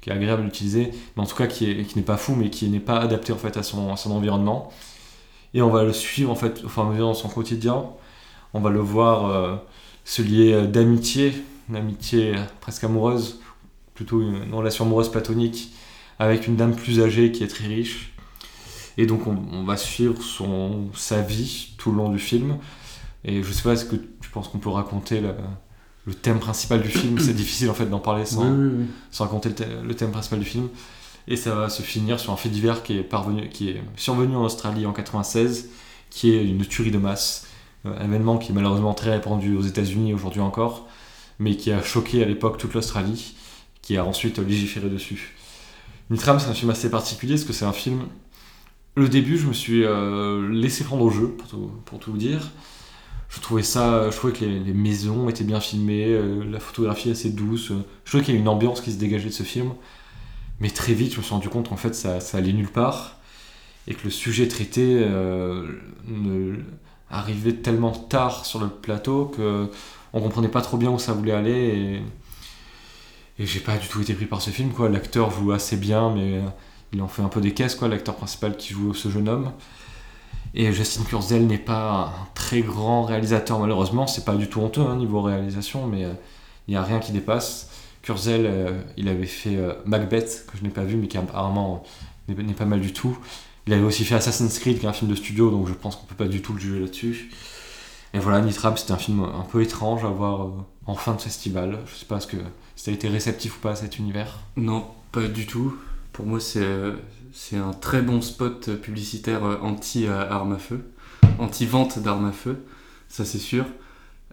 qui 0.02 0.10
est 0.10 0.14
agréable 0.14 0.46
d'utiliser, 0.46 0.94
mais 1.16 1.22
en 1.22 1.28
tout 1.28 1.36
cas 1.36 1.46
qui 1.46 1.70
est- 1.70 1.84
qui 1.86 1.96
n'est 1.96 2.04
pas 2.04 2.18
fou, 2.18 2.34
mais 2.36 2.50
qui 2.50 2.68
n'est 2.70 2.80
pas 2.80 2.98
adapté 3.00 3.34
en 3.34 3.38
fait 3.38 3.56
à 3.56 3.62
son, 3.62 3.90
environnement. 4.10 4.72
Et 5.54 5.62
on 5.62 5.70
va 5.70 5.84
le 5.84 5.94
suivre 5.94 6.32
en 6.32 6.36
fait 6.36 6.64
au 6.64 6.70
fur 6.70 6.84
et 6.84 6.86
à 6.88 6.90
mesure 6.90 7.06
dans 7.06 7.14
son 7.14 7.30
quotidien. 7.30 7.86
On 8.56 8.60
va 8.62 8.72
le 8.72 8.80
voir 8.80 9.60
se 10.08 10.22
lier 10.22 10.54
euh, 10.54 10.66
d'amitié, 10.68 11.34
une 11.70 11.76
amitié 11.76 12.34
presque 12.62 12.86
amoureuse, 12.86 13.42
plutôt 13.94 14.22
une, 14.22 14.54
relation 14.54 14.86
amoureuse 14.86 15.12
platonique 15.12 15.74
avec 16.18 16.48
une 16.48 16.56
dame 16.56 16.74
plus 16.76 17.02
âgée 17.02 17.32
qui 17.34 17.44
est 17.44 17.48
très 17.50 17.68
riche. 17.68 18.14
Et 18.98 19.06
donc 19.06 19.28
on, 19.28 19.38
on 19.52 19.64
va 19.66 19.76
suivre 19.78 20.22
son, 20.24 20.88
sa 20.96 21.22
vie 21.22 21.74
tout 21.78 21.92
le 21.92 21.98
long 21.98 22.10
du 22.10 22.20
film. 22.20 22.58
Et 23.26 23.44
je 23.44 23.52
sais 23.52 23.62
pas, 23.64 23.74
est-ce 23.74 23.86
que 23.86 23.98
tu 23.98 24.30
penses 24.32 24.48
qu'on 24.48 24.60
peut 24.60 24.70
raconter 24.70 25.20
le, 25.20 25.32
le 26.06 26.14
thème 26.14 26.40
principal 26.40 26.82
du 26.82 26.90
film? 26.90 27.20
C'est 27.20 27.34
difficile 27.34 27.70
en 27.70 27.74
fait 27.74 27.86
d'en 27.88 28.00
parler 28.00 28.26
sans, 28.26 28.50
Oui, 28.50 28.58
oui, 28.70 28.76
oui. 28.80 28.86
sans 29.12 29.26
raconter 29.26 29.50
le, 29.50 29.56
thè- 29.56 29.82
le 29.84 29.94
thème 29.96 30.12
principal 30.12 30.40
du 30.40 30.46
film. 30.46 30.70
Et 31.28 31.36
ça 31.36 31.54
va 31.54 31.68
se 31.70 31.82
finir 31.82 32.20
sur 32.22 32.32
un 32.32 32.38
fait 32.38 32.48
divers 32.50 32.84
qui 32.84 32.98
est, 32.98 33.04
parvenu, 33.04 33.50
qui 33.50 33.70
est 33.70 33.84
survenu 33.98 34.36
en 34.38 34.46
Australie 34.46 34.86
en 34.86 34.94
96, 34.94 35.70
qui 36.10 36.32
est 36.34 36.46
une 36.48 36.66
tuerie 36.66 36.92
de 36.92 36.98
masse. 36.98 37.47
Euh, 37.86 38.00
Un 38.00 38.06
événement 38.06 38.38
qui 38.38 38.52
est 38.52 38.56
malheureusement 38.56 38.94
très 38.94 39.12
répandu 39.12 39.56
aux 39.56 39.62
États-Unis 39.62 40.14
aujourd'hui 40.14 40.42
encore, 40.42 40.88
mais 41.40 41.56
qui 41.56 41.72
a 41.72 41.82
choqué 41.84 42.24
à 42.24 42.26
l'époque 42.26 42.58
toute 42.58 42.74
l'Australie, 42.74 43.36
qui 43.82 43.98
a 43.98 44.06
ensuite 44.06 44.40
légiféré 44.40 44.90
dessus. 44.90 45.36
Nitram, 46.10 46.40
c'est 46.40 46.50
un 46.50 46.54
film 46.54 46.72
assez 46.72 46.90
particulier 46.90 47.34
parce 47.36 47.46
que 47.46 47.54
c'est 47.54 47.66
un 47.66 47.74
film. 47.74 48.08
Le 48.96 49.10
début, 49.10 49.38
je 49.38 49.48
me 49.48 49.54
suis 49.54 49.84
euh, 49.84 50.50
laissé 50.50 50.84
prendre 50.84 51.04
au 51.04 51.10
jeu, 51.10 51.30
pour 51.30 51.48
tout, 51.48 51.72
pour 51.86 52.00
tout 52.00 52.12
vous 52.12 52.18
dire. 52.18 52.52
Je 53.30 53.42
trouvais 53.42 53.64
ça, 53.64 54.10
je 54.10 54.16
trouvais 54.16 54.34
que 54.34 54.46
les, 54.46 54.74
maisons 54.74 55.30
étaient 55.30 55.44
bien 55.44 55.60
filmées, 55.60 56.06
euh, 56.08 56.44
la 56.50 56.60
photographie 56.60 57.12
assez 57.12 57.30
douce. 57.30 57.72
euh, 57.72 57.86
je 58.06 58.12
trouvais 58.12 58.24
qu'il 58.24 58.34
y 58.34 58.38
a 58.38 58.40
une 58.40 58.48
ambiance 58.48 58.82
qui 58.82 58.92
se 58.92 58.98
dégageait 58.98 59.30
de 59.30 59.34
ce 59.34 59.44
film. 59.44 59.72
Mais 60.60 60.70
très 60.70 60.94
vite, 60.94 61.14
je 61.14 61.18
me 61.18 61.24
suis 61.24 61.34
rendu 61.34 61.50
compte 61.50 61.70
qu'en 61.70 61.78
fait, 61.78 61.94
ça, 61.94 62.20
ça 62.20 62.38
allait 62.38 62.54
nulle 62.54 62.72
part. 62.72 63.18
Et 63.88 63.94
que 63.94 64.04
le 64.06 64.10
sujet 64.10 64.48
traité 64.48 65.00
euh, 65.02 65.68
ne, 66.08 66.56
arrivait 67.10 67.54
tellement 67.54 67.92
tard 67.92 68.46
sur 68.46 68.60
le 68.60 68.68
plateau 68.70 69.26
que 69.26 69.70
on 70.14 70.22
comprenait 70.22 70.48
pas 70.48 70.62
trop 70.62 70.78
bien 70.78 70.90
où 70.90 71.00
ça 71.00 71.14
voulait 71.14 71.34
aller. 71.34 72.02
Et, 73.40 73.46
j'ai 73.46 73.60
pas 73.60 73.78
du 73.78 73.88
tout 73.88 74.02
été 74.02 74.14
pris 74.16 74.26
par 74.26 74.42
ce 74.42 74.50
film. 74.50 74.72
quoi. 74.72 74.90
L'acteur 74.90 75.30
joue 75.30 75.52
assez 75.52 75.78
bien, 75.78 76.10
mais 76.10 76.38
euh, 76.38 76.42
il 76.92 77.02
en 77.04 77.08
fait 77.08 77.22
un 77.22 77.28
peu 77.28 77.40
des 77.40 77.54
caisses, 77.54 77.76
quoi, 77.76 77.88
l'acteur 77.88 78.16
principal 78.16 78.58
qui 78.58 78.74
joue 78.74 78.96
ce 78.96 79.10
jeune 79.10 79.30
homme. 79.30 79.52
Et 80.56 80.74
Justin 80.74 81.04
Kurzel 81.04 81.46
n'est 81.46 81.60
pas 81.60 81.92
un 81.92 82.28
très 82.34 82.62
grand 82.62 83.04
réalisateur, 83.04 83.60
malheureusement. 83.60 84.08
C'est 84.08 84.26
pas 84.26 84.36
du 84.36 84.50
tout 84.50 84.62
honteux, 84.62 84.82
hein, 84.82 84.96
niveau 84.96 85.22
réalisation, 85.22 85.86
mais 85.86 86.06
euh, 86.06 86.14
il 86.68 86.72
n'y 86.72 86.78
a 86.78 86.84
rien 86.84 87.00
qui 87.00 87.12
dépasse. 87.12 87.70
Kurzel, 88.02 88.46
euh, 88.46 88.82
il 88.96 89.08
avait 89.08 89.28
fait 89.28 89.58
Macbeth, 89.86 90.48
que 90.52 90.58
je 90.58 90.64
n'ai 90.64 90.70
pas 90.70 90.84
vu, 90.84 90.96
mais 90.96 91.08
qui 91.08 91.18
apparemment 91.20 91.84
n'est 92.28 92.54
pas 92.54 92.66
mal 92.66 92.82
du 92.82 92.92
tout. 92.92 93.20
Il 93.68 93.74
avait 93.74 93.84
aussi 93.84 94.06
fait 94.06 94.16
Assassin's 94.16 94.58
Creed, 94.60 94.80
qui 94.80 94.86
est 94.86 94.90
un 94.90 94.94
film 94.94 95.12
de 95.12 95.16
studio, 95.16 95.52
donc 95.52 95.68
je 95.68 95.74
pense 95.74 95.98
qu'on 95.98 96.06
peut 96.06 96.16
pas 96.16 96.28
du 96.28 96.42
tout 96.42 96.54
le 96.54 96.60
juger 96.60 96.80
là-dessus. 96.80 97.32
Et 98.14 98.20
voilà, 98.20 98.40
Nitram, 98.42 98.78
c'était 98.78 98.94
un 98.94 98.98
film 98.98 99.22
un 99.22 99.46
peu 99.52 99.62
étrange 99.62 100.06
à 100.06 100.08
voir 100.08 100.42
euh, 100.44 100.52
en 100.86 100.96
fin 100.96 101.14
de 101.14 101.22
festival. 101.22 101.78
Je 101.86 101.96
sais 101.96 102.06
pas 102.06 102.20
ce 102.22 102.28
que 102.28 102.38
si 102.78 102.86
t'as 102.86 102.92
été 102.94 103.10
réceptif 103.10 103.58
ou 103.58 103.60
pas 103.60 103.72
à 103.72 103.76
cet 103.76 104.00
univers. 104.00 104.40
Non, 104.56 104.88
pas 105.12 105.28
du 105.28 105.46
tout. 105.46 105.76
Pour 106.14 106.26
moi, 106.26 106.40
c'est 106.40 106.64
euh, 106.64 106.96
un 107.54 107.74
très 107.74 108.02
bon 108.02 108.22
spot 108.22 108.76
publicitaire 108.78 109.44
euh, 109.46 109.58
anti-arme 109.62 110.54
à 110.54 110.58
feu, 110.58 110.90
anti-vente 111.38 112.00
d'armes 112.00 112.26
à 112.26 112.32
feu, 112.32 112.64
ça 113.10 113.26
c'est 113.26 113.38
sûr. 113.38 113.66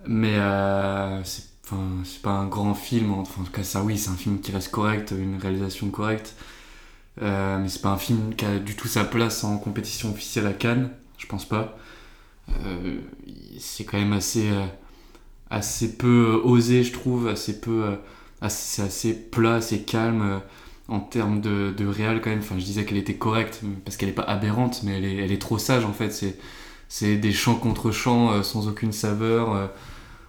Mais 0.07 0.37
euh, 0.37 1.23
c'est 1.25 2.23
pas 2.23 2.31
un 2.31 2.47
grand 2.47 2.75
film, 2.75 3.13
en 3.13 3.23
tout 3.23 3.43
cas, 3.53 3.65
ça 3.65 3.83
oui, 3.83 3.99
c'est 3.99 4.11
un 4.11 4.17
film 4.17 4.41
qui 4.41 4.53
reste 4.53 4.71
correct, 4.71 5.13
une 5.19 5.39
réalisation 5.39 5.89
correcte. 5.91 6.35
Euh, 7.23 7.59
mais 7.61 7.69
c'est 7.69 7.83
pas 7.83 7.91
un 7.91 7.99
film 7.99 8.35
qui 8.35 8.45
a 8.45 8.59
du 8.59 8.75
tout 8.77 8.89
sa 8.89 9.05
place 9.05 9.45
en 9.45 9.59
compétition 9.59 10.11
officielle 10.13 10.47
à 10.47 10.53
Cannes, 10.53 10.91
je 11.19 11.27
pense 11.27 11.45
pas. 11.49 11.79
Euh, 12.67 12.99
c'est 13.61 13.85
quand 13.85 13.99
même 13.99 14.13
assez, 14.15 14.51
euh, 14.51 14.67
assez 15.51 15.97
peu 15.97 16.41
osé, 16.45 16.83
je 16.85 16.93
trouve, 16.93 17.29
assez 17.29 17.61
peu. 17.61 17.97
assez- 18.41 18.83
assez 18.83 19.15
plat, 19.15 19.57
assez 19.57 19.83
calme 19.85 20.41
en 20.89 21.01
termes 21.01 21.41
de, 21.41 21.75
de 21.77 21.87
quand 22.21 22.31
même. 22.31 22.41
Enfin, 22.41 22.57
je 22.59 22.65
disais 22.65 22.85
qu'elle 22.87 22.99
était 22.99 23.17
correcte 23.17 23.63
parce 23.85 23.97
qu'elle 23.97 24.11
est 24.11 24.13
pas 24.13 24.23
aberrante, 24.25 24.83
mais 24.85 24.99
elle 24.99 25.05
est, 25.07 25.17
elle 25.17 25.33
est 25.33 25.41
trop 25.43 25.59
sage 25.59 25.85
en 25.87 25.93
fait. 25.95 26.11
C'est, 26.13 26.39
c'est 26.89 27.17
des 27.19 27.33
chants 27.33 27.57
contre 27.57 27.91
chants 27.93 28.43
sans 28.45 28.69
aucune 28.69 28.93
saveur. 28.93 29.71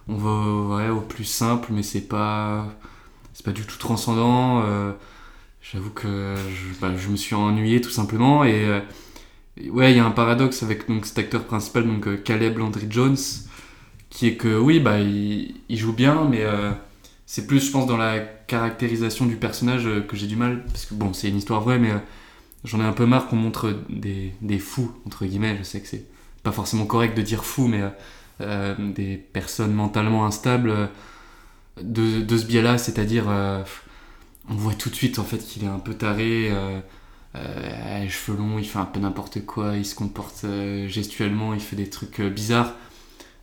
on 0.08 0.16
va 0.16 0.76
ouais, 0.76 0.90
au 0.90 1.00
plus 1.00 1.24
simple, 1.24 1.70
mais 1.72 1.82
c'est 1.82 2.02
pas, 2.08 2.66
c'est 3.34 3.44
pas 3.46 3.52
du 3.52 3.62
tout 3.64 3.78
transcendant. 3.78 4.62
J'avoue 5.72 5.90
que 5.90 6.34
je, 6.36 6.80
bah, 6.80 6.92
je 6.96 7.08
me 7.08 7.16
suis 7.16 7.34
ennuyé 7.34 7.80
tout 7.80 7.90
simplement 7.90 8.44
et 8.44 8.64
euh, 8.64 8.80
et 9.58 9.70
ouais, 9.70 9.92
il 9.92 9.96
y 9.96 10.00
a 10.00 10.04
un 10.04 10.10
paradoxe 10.10 10.62
avec 10.62 10.86
donc 10.86 11.06
cet 11.06 11.18
acteur 11.18 11.44
principal, 11.44 11.86
donc 11.86 12.06
euh, 12.06 12.18
Caleb 12.18 12.58
Landry 12.58 12.86
Jones, 12.90 13.16
qui 14.10 14.26
est 14.26 14.36
que 14.36 14.58
oui, 14.58 14.80
bah 14.80 15.00
il, 15.00 15.54
joue 15.70 15.94
bien, 15.94 16.28
mais 16.30 16.42
euh, 16.42 16.72
c'est 17.24 17.46
plus, 17.46 17.66
je 17.66 17.70
pense, 17.72 17.86
dans 17.86 17.96
la 17.96 18.18
caractérisation 18.18 19.24
du 19.24 19.36
personnage 19.36 19.88
que 20.08 20.14
j'ai 20.14 20.26
du 20.26 20.36
mal, 20.36 20.62
parce 20.66 20.84
que 20.84 20.94
bon, 20.94 21.14
c'est 21.14 21.30
une 21.30 21.38
histoire 21.38 21.62
vraie, 21.62 21.78
mais 21.78 21.90
j'en 22.64 22.80
ai 22.80 22.84
un 22.84 22.92
peu 22.92 23.06
marre 23.06 23.28
qu'on 23.28 23.36
montre 23.36 23.74
des, 23.88 24.34
des 24.42 24.58
fous, 24.58 24.92
entre 25.06 25.24
guillemets, 25.24 25.56
je 25.58 25.62
sais 25.62 25.80
que 25.80 25.88
c'est 25.88 26.04
pas 26.42 26.52
forcément 26.52 26.84
correct 26.84 27.16
de 27.16 27.22
dire 27.22 27.42
fou, 27.42 27.66
mais 27.66 27.80
des 28.94 29.16
personnes 29.16 29.72
mentalement 29.72 30.26
instables 30.26 30.90
de, 31.80 32.20
de 32.20 32.36
ce 32.36 32.44
biais-là, 32.44 32.76
c'est-à-dire, 32.76 33.24
on 34.48 34.54
voit 34.54 34.74
tout 34.74 34.90
de 34.90 34.94
suite 34.94 35.18
en 35.18 35.24
fait 35.24 35.38
qu'il 35.38 35.64
est 35.64 35.68
un 35.68 35.78
peu 35.78 35.94
taré, 35.94 36.48
euh, 36.50 36.80
euh, 37.34 38.08
cheveux 38.08 38.38
longs, 38.38 38.58
il 38.58 38.64
fait 38.64 38.78
un 38.78 38.84
peu 38.84 39.00
n'importe 39.00 39.44
quoi, 39.44 39.76
il 39.76 39.84
se 39.84 39.94
comporte 39.94 40.44
euh, 40.44 40.88
gestuellement, 40.88 41.54
il 41.54 41.60
fait 41.60 41.76
des 41.76 41.90
trucs 41.90 42.20
bizarres. 42.20 42.74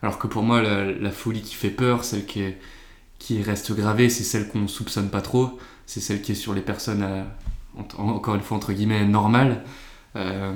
Alors 0.02 0.18
que 0.18 0.26
pour 0.26 0.42
moi, 0.42 0.62
la, 0.62 1.10
folie 1.10 1.42
qui 1.42 1.54
fait 1.54 1.70
peur, 1.70 2.04
celle 2.04 2.26
qui, 2.26 2.42
est, 2.42 2.58
qui 3.18 3.42
reste 3.42 3.72
gravée, 3.72 4.10
c'est 4.10 4.24
celle 4.24 4.48
qu'on 4.48 4.68
soupçonne 4.68 5.08
pas 5.08 5.22
trop, 5.22 5.58
c'est 5.86 6.00
celle 6.00 6.20
qui 6.20 6.32
est 6.32 6.34
sur 6.34 6.52
les 6.52 6.60
personnes, 6.60 7.02
en- 7.76 8.08
encore 8.08 8.34
une 8.34 8.42
fois, 8.42 8.58
entre 8.58 8.74
guillemets, 8.74 9.06
normales. 9.06 9.64
en 10.14 10.54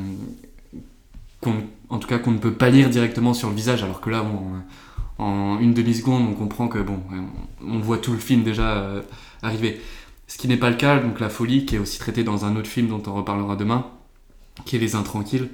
tout 1.99 2.09
cas, 2.09 2.19
qu'on 2.19 2.33
ne 2.33 2.38
peut 2.38 2.52
pas 2.52 2.69
lire 2.69 2.90
directement 2.90 3.33
sur 3.33 3.49
le 3.49 3.55
visage, 3.55 3.83
alors 3.83 4.02
que 4.02 4.11
là, 4.11 4.23
en 5.19 5.59
une 5.61 5.73
demi-seconde, 5.73 6.28
on 6.28 6.35
comprend 6.35 6.69
que, 6.69 6.78
bon, 6.78 7.00
on, 7.67 7.78
voit 7.78 7.99
tout 7.99 8.12
le 8.12 8.19
film 8.19 8.43
déjà 8.43 9.02
arriver. 9.43 9.81
Ce 10.28 10.37
qui 10.37 10.47
n'est 10.47 10.58
pas 10.58 10.70
le 10.70 10.76
cas, 10.76 10.99
donc 11.00 11.20
la 11.20 11.30
folie, 11.30 11.64
qui 11.64 11.75
est 11.75 11.78
aussi 11.78 11.99
traitée 11.99 12.23
dans 12.23 12.44
un 12.44 12.54
autre 12.54 12.68
film 12.68 12.88
dont 12.88 13.02
on 13.06 13.14
reparlera 13.14 13.56
demain, 13.56 13.87
qui 14.66 14.76
est 14.76 14.78
Les 14.78 14.94
Intranquilles, 14.94 15.49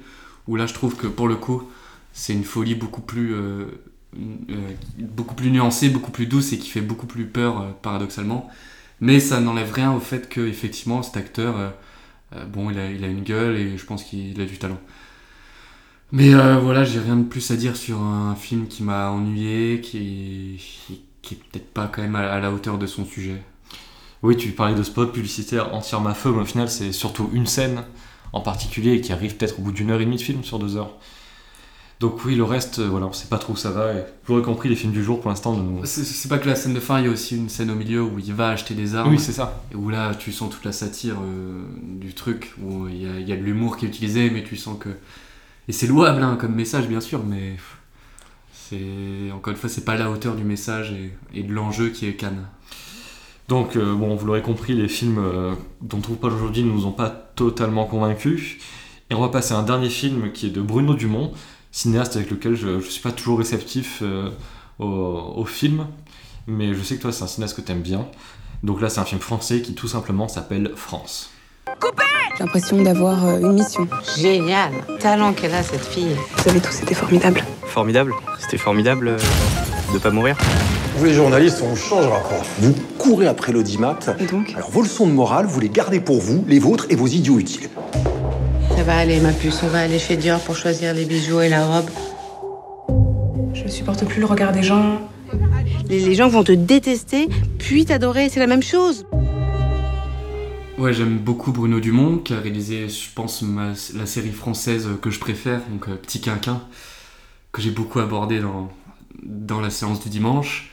où 0.48 0.56
là 0.56 0.66
je 0.66 0.74
trouve 0.74 0.96
que 0.96 1.06
pour 1.06 1.28
le 1.28 1.36
coup, 1.36 1.62
c'est 2.12 2.32
une 2.32 2.44
folie 2.44 2.74
beaucoup 2.74 3.00
plus, 3.00 3.34
euh, 3.34 3.66
euh, 4.50 4.70
beaucoup 4.98 5.36
plus 5.36 5.50
nuancée, 5.50 5.90
beaucoup 5.90 6.10
plus 6.10 6.26
douce 6.26 6.52
et 6.52 6.58
qui 6.58 6.68
fait 6.68 6.80
beaucoup 6.80 7.06
plus 7.06 7.26
peur, 7.26 7.60
euh, 7.60 7.70
paradoxalement. 7.82 8.50
Mais 9.00 9.20
ça 9.20 9.40
n'enlève 9.40 9.72
rien 9.72 9.92
au 9.92 10.00
fait 10.00 10.28
que, 10.28 10.40
effectivement, 10.40 11.02
cet 11.02 11.16
acteur, 11.16 11.74
bon, 12.48 12.70
il 12.70 12.78
a, 12.78 12.84
a 12.84 13.08
une 13.08 13.22
gueule 13.22 13.56
et 13.56 13.76
je 13.76 13.84
pense 13.84 14.04
qu'il 14.04 14.40
a 14.40 14.46
du 14.46 14.56
talent. 14.56 14.80
Mais 16.12 16.32
voilà, 16.32 16.84
j'ai 16.84 17.00
rien 17.00 17.16
de 17.16 17.24
plus 17.24 17.50
à 17.50 17.56
dire 17.56 17.76
sur 17.76 18.00
un 18.00 18.34
film 18.36 18.68
qui 18.68 18.84
m'a 18.84 19.10
ennuyé, 19.10 19.80
qui, 19.80 20.62
qui, 21.22 21.34
est 21.34 21.38
peut-être 21.38 21.72
pas 21.74 21.88
quand 21.92 22.02
même 22.02 22.14
à 22.14 22.38
la 22.38 22.52
hauteur 22.52 22.78
de 22.78 22.86
son 22.86 23.04
sujet. 23.04 23.42
Oui, 24.24 24.38
tu 24.38 24.52
parlais 24.52 24.74
de 24.74 24.82
spot 24.82 25.12
publicitaire 25.12 25.74
entièrement 25.74 26.08
à 26.08 26.14
feu, 26.14 26.32
mais 26.32 26.40
au 26.40 26.46
final, 26.46 26.70
c'est 26.70 26.92
surtout 26.92 27.28
une 27.34 27.46
scène 27.46 27.82
en 28.32 28.40
particulier 28.40 29.02
qui 29.02 29.12
arrive 29.12 29.36
peut-être 29.36 29.58
au 29.58 29.62
bout 29.62 29.70
d'une 29.70 29.90
heure 29.90 30.00
et 30.00 30.06
demie 30.06 30.16
de 30.16 30.22
film 30.22 30.42
sur 30.42 30.58
deux 30.58 30.78
heures. 30.78 30.92
Donc 32.00 32.24
oui, 32.24 32.34
le 32.34 32.42
reste, 32.42 32.78
euh, 32.78 32.88
voilà, 32.88 33.04
on 33.04 33.12
sait 33.12 33.28
pas 33.28 33.36
trop 33.36 33.52
où 33.52 33.56
ça 33.56 33.70
va. 33.70 33.92
Et 33.92 34.02
vous 34.24 34.32
aurez 34.32 34.42
compris, 34.42 34.70
les 34.70 34.76
films 34.76 34.94
du 34.94 35.04
jour, 35.04 35.20
pour 35.20 35.28
l'instant, 35.28 35.54
nous... 35.54 35.84
C'est 35.84 36.28
pas 36.30 36.38
que 36.38 36.48
la 36.48 36.56
scène 36.56 36.72
de 36.72 36.80
fin, 36.80 37.00
il 37.00 37.04
y 37.04 37.08
a 37.08 37.10
aussi 37.10 37.36
une 37.36 37.50
scène 37.50 37.70
au 37.70 37.74
milieu 37.74 38.02
où 38.02 38.18
il 38.18 38.32
va 38.32 38.48
acheter 38.48 38.72
des 38.72 38.94
armes. 38.94 39.10
Oui, 39.10 39.18
c'est 39.18 39.32
ça. 39.32 39.62
Et 39.72 39.76
où 39.76 39.90
là, 39.90 40.14
tu 40.14 40.32
sens 40.32 40.48
toute 40.48 40.64
la 40.64 40.72
satire 40.72 41.16
euh, 41.22 41.62
du 41.82 42.14
truc, 42.14 42.54
où 42.62 42.88
il 42.88 43.02
y 43.02 43.06
a, 43.06 43.20
il 43.20 43.28
y 43.28 43.32
a 43.32 43.36
de 43.36 43.42
l'humour 43.42 43.76
qui 43.76 43.84
est 43.84 43.88
utilisé, 43.88 44.30
mais 44.30 44.42
tu 44.42 44.56
sens 44.56 44.78
que. 44.80 44.88
Et 45.68 45.72
c'est 45.72 45.86
louable 45.86 46.22
hein, 46.22 46.38
comme 46.40 46.54
message, 46.54 46.88
bien 46.88 47.02
sûr, 47.02 47.22
mais. 47.22 47.56
C'est. 48.54 49.30
Encore 49.34 49.50
une 49.50 49.58
fois, 49.58 49.68
c'est 49.68 49.84
pas 49.84 49.92
à 49.92 49.98
la 49.98 50.10
hauteur 50.10 50.34
du 50.34 50.44
message 50.44 50.92
et, 50.92 51.12
et 51.38 51.42
de 51.42 51.52
l'enjeu 51.52 51.90
qui 51.90 52.06
est 52.06 52.14
Cannes. 52.14 52.46
Donc, 53.48 53.76
euh, 53.76 53.94
bon, 53.94 54.14
vous 54.14 54.26
l'aurez 54.26 54.42
compris, 54.42 54.74
les 54.74 54.88
films 54.88 55.18
euh, 55.18 55.54
dont 55.82 55.98
on 55.98 56.00
trouve 56.00 56.16
pas 56.16 56.28
aujourd'hui 56.28 56.62
ne 56.62 56.72
nous 56.72 56.86
ont 56.86 56.92
pas 56.92 57.10
totalement 57.10 57.84
convaincus. 57.84 58.56
Et 59.10 59.14
on 59.14 59.20
va 59.20 59.28
passer 59.28 59.52
à 59.52 59.58
un 59.58 59.62
dernier 59.62 59.90
film 59.90 60.32
qui 60.32 60.46
est 60.46 60.50
de 60.50 60.62
Bruno 60.62 60.94
Dumont, 60.94 61.32
cinéaste 61.70 62.16
avec 62.16 62.30
lequel 62.30 62.54
je, 62.54 62.80
je 62.80 62.88
suis 62.88 63.02
pas 63.02 63.12
toujours 63.12 63.38
réceptif 63.38 64.00
euh, 64.02 64.30
au, 64.78 64.86
au 65.36 65.44
film, 65.44 65.86
mais 66.46 66.74
je 66.74 66.82
sais 66.82 66.96
que 66.96 67.02
toi, 67.02 67.12
c'est 67.12 67.24
un 67.24 67.26
cinéaste 67.28 67.56
que 67.56 67.60
t'aimes 67.60 67.82
bien. 67.82 68.06
Donc 68.62 68.80
là, 68.80 68.88
c'est 68.88 69.00
un 69.00 69.04
film 69.04 69.20
français 69.20 69.60
qui 69.60 69.74
tout 69.74 69.88
simplement 69.88 70.26
s'appelle 70.26 70.72
France. 70.74 71.30
J'ai 72.36 72.42
l'impression 72.42 72.82
d'avoir 72.82 73.26
euh, 73.26 73.40
une 73.40 73.52
mission. 73.52 73.86
Génial. 74.16 74.72
Talent 75.00 75.34
qu'elle 75.34 75.54
a, 75.54 75.62
cette 75.62 75.84
fille. 75.84 76.16
Vous 76.36 76.48
avez 76.48 76.60
tous 76.60 76.82
été 76.82 76.94
formidables. 76.94 77.44
Formidable? 77.66 78.12
C'était 78.40 78.58
formidable 78.58 79.08
euh, 79.08 79.18
de 79.92 79.98
pas 79.98 80.10
mourir? 80.10 80.36
Vous 80.96 81.04
les 81.04 81.14
journalistes, 81.14 81.62
on 81.62 81.74
changera 81.74 82.20
pas. 82.20 82.42
Vous 82.60 82.72
courez 82.98 83.26
après 83.26 83.52
l'audimat. 83.52 83.98
Et 84.20 84.26
donc 84.26 84.52
Alors 84.56 84.70
vos 84.70 84.82
leçons 84.82 85.06
de 85.06 85.12
morale, 85.12 85.46
vous 85.46 85.60
les 85.60 85.68
gardez 85.68 86.00
pour 86.00 86.20
vous, 86.20 86.44
les 86.46 86.58
vôtres 86.58 86.86
et 86.90 86.94
vos 86.96 87.06
idiots 87.08 87.38
utiles. 87.38 87.68
Ça 88.76 88.82
va 88.84 88.96
aller, 88.98 89.20
ma 89.20 89.32
puce. 89.32 89.60
On 89.64 89.68
va 89.68 89.80
aller 89.80 89.98
chez 89.98 90.16
Dior 90.16 90.40
pour 90.40 90.56
choisir 90.56 90.94
les 90.94 91.04
bijoux 91.04 91.40
et 91.40 91.48
la 91.48 91.66
robe. 91.66 91.90
Je 93.54 93.64
ne 93.64 93.68
supporte 93.68 94.04
plus 94.06 94.20
le 94.20 94.26
regard 94.26 94.52
des 94.52 94.62
gens. 94.62 95.00
Les, 95.88 96.00
les 96.00 96.14
gens 96.14 96.28
vont 96.28 96.44
te 96.44 96.52
détester, 96.52 97.28
puis 97.58 97.84
t'adorer, 97.84 98.28
c'est 98.28 98.40
la 98.40 98.46
même 98.46 98.62
chose. 98.62 99.04
Ouais, 100.78 100.92
j'aime 100.92 101.18
beaucoup 101.18 101.52
Bruno 101.52 101.80
Dumont, 101.80 102.18
qui 102.18 102.34
a 102.34 102.40
réalisé, 102.40 102.88
je 102.88 103.08
pense, 103.14 103.42
ma- 103.42 103.72
la 103.94 104.06
série 104.06 104.30
française 104.32 104.88
que 105.02 105.10
je 105.10 105.18
préfère, 105.20 105.60
donc 105.70 105.88
euh, 105.88 105.94
Petit 105.94 106.20
Quinquin, 106.20 106.60
que 107.52 107.62
j'ai 107.62 107.70
beaucoup 107.70 108.00
abordé 108.00 108.40
dans, 108.40 108.70
dans 109.22 109.60
la 109.60 109.70
séance 109.70 110.00
du 110.02 110.08
dimanche. 110.08 110.70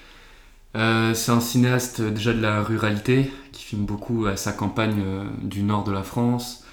Euh, 0.75 1.13
c'est 1.13 1.31
un 1.31 1.41
cinéaste 1.41 1.99
euh, 1.99 2.11
déjà 2.11 2.33
de 2.33 2.41
la 2.41 2.61
ruralité, 2.61 3.29
qui 3.51 3.63
filme 3.63 3.83
beaucoup 3.83 4.25
à 4.25 4.37
sa 4.37 4.53
campagne 4.53 5.01
euh, 5.05 5.25
du 5.41 5.63
nord 5.63 5.83
de 5.83 5.91
la 5.91 6.03
France, 6.03 6.63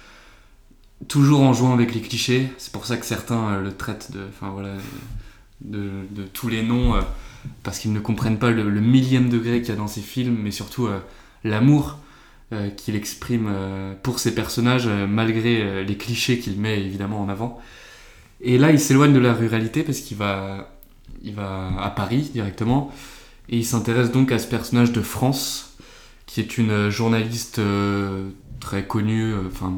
toujours 1.07 1.41
en 1.41 1.53
jouant 1.53 1.73
avec 1.73 1.93
les 1.93 2.01
clichés. 2.01 2.49
C'est 2.57 2.71
pour 2.71 2.85
ça 2.85 2.97
que 2.97 3.05
certains 3.05 3.59
le 3.59 3.73
traitent 3.73 4.11
de, 4.11 4.25
enfin 4.29 4.49
voilà, 4.51 4.75
de, 5.61 6.05
tous 6.33 6.47
les 6.47 6.63
noms, 6.63 6.95
parce 7.63 7.79
qu'ils 7.79 7.93
ne 7.93 7.99
comprennent 7.99 8.39
pas 8.39 8.51
le, 8.51 8.69
le 8.69 8.81
millième 8.81 9.29
degré 9.29 9.61
qu'il 9.61 9.69
y 9.69 9.73
a 9.73 9.75
dans 9.75 9.87
ses 9.87 10.01
films, 10.01 10.37
mais 10.41 10.51
surtout 10.51 10.89
l'amour 11.43 11.99
qu'il 12.75 12.95
exprime 12.95 13.49
pour 14.03 14.19
ses 14.19 14.35
personnages, 14.35 14.87
malgré 14.87 15.85
les 15.85 15.97
clichés 15.97 16.39
qu'il 16.39 16.59
met 16.59 16.81
évidemment 16.81 17.21
en 17.21 17.29
avant. 17.29 17.61
Et 18.41 18.57
là, 18.57 18.71
il 18.71 18.79
s'éloigne 18.79 19.13
de 19.13 19.19
la 19.19 19.33
ruralité 19.33 19.83
parce 19.83 19.99
qu'il 19.99 20.17
va, 20.17 20.69
il 21.23 21.33
va 21.33 21.71
à 21.79 21.89
Paris 21.91 22.29
directement, 22.33 22.91
et 23.49 23.57
il 23.57 23.65
s'intéresse 23.65 24.11
donc 24.11 24.31
à 24.31 24.39
ce 24.39 24.47
personnage 24.47 24.91
de 24.91 25.01
France, 25.01 25.75
qui 26.27 26.39
est 26.39 26.57
une 26.57 26.69
euh, 26.69 26.91
journaliste 26.91 27.59
euh, 27.59 28.29
très 28.59 28.85
connue, 28.85 29.33
euh, 29.33 29.41
enfin 29.47 29.73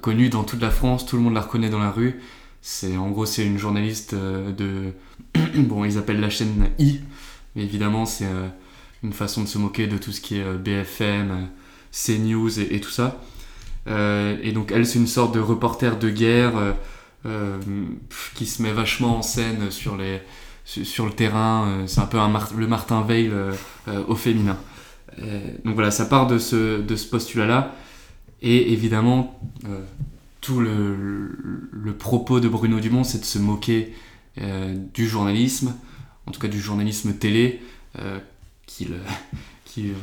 connue 0.00 0.28
dans 0.28 0.44
toute 0.44 0.60
la 0.60 0.70
France, 0.70 1.06
tout 1.06 1.16
le 1.16 1.22
monde 1.22 1.34
la 1.34 1.40
reconnaît 1.40 1.68
dans 1.68 1.80
la 1.80 1.90
rue. 1.90 2.20
C'est 2.62 2.96
en 2.96 3.10
gros 3.10 3.26
c'est 3.26 3.44
une 3.44 3.58
journaliste 3.58 4.14
de 4.14 4.92
bon 5.56 5.84
ils 5.84 5.96
appellent 5.96 6.20
la 6.20 6.30
chaîne 6.30 6.70
I, 6.78 7.00
mais 7.54 7.62
évidemment 7.62 8.04
c'est 8.04 8.26
une 9.02 9.12
façon 9.12 9.42
de 9.42 9.48
se 9.48 9.58
moquer 9.58 9.86
de 9.86 9.96
tout 9.96 10.10
ce 10.10 10.20
qui 10.20 10.38
est 10.38 10.54
BFM, 10.58 11.48
CNews 11.92 12.60
et, 12.60 12.74
et 12.74 12.80
tout 12.80 12.90
ça. 12.90 13.20
Et 13.86 14.52
donc 14.52 14.72
elle 14.72 14.86
c'est 14.86 14.98
une 14.98 15.06
sorte 15.06 15.32
de 15.34 15.40
reporter 15.40 15.98
de 15.98 16.10
guerre 16.10 16.74
qui 18.34 18.46
se 18.46 18.62
met 18.62 18.72
vachement 18.72 19.18
en 19.18 19.22
scène 19.22 19.70
sur 19.70 19.96
les 19.96 20.20
sur, 20.70 21.06
le 21.06 21.12
terrain. 21.12 21.66
euh, 21.68 21.86
c'est 21.86 22.00
un 22.00 22.06
peu 22.06 22.18
le 22.56 22.66
Martin 22.66 23.02
Veil 23.02 23.28
euh, 23.28 23.52
euh, 23.88 24.04
au 24.08 24.14
féminin. 24.14 24.56
Donc 25.64 25.74
voilà, 25.74 25.90
ça 25.90 26.06
part 26.06 26.26
de 26.26 26.38
ce, 26.38 26.80
de 26.80 26.96
ce 26.96 27.06
postulat-là. 27.06 27.74
Et 28.40 28.72
évidemment, 28.72 29.38
tout 30.40 30.60
le, 30.60 31.36
le, 31.70 31.92
propos 31.92 32.40
de 32.40 32.48
Bruno 32.48 32.80
Dumont, 32.80 33.04
c'est 33.04 33.18
de 33.18 33.24
se 33.26 33.38
moquer 33.38 33.92
du 34.94 35.06
journalisme, 35.06 35.74
en 36.26 36.30
tout 36.30 36.40
cas 36.40 36.48
du 36.48 36.58
journalisme 36.58 37.12
télé, 37.12 37.60
euh, 37.98 38.18
qu'il 38.66 38.94
il 39.76 39.94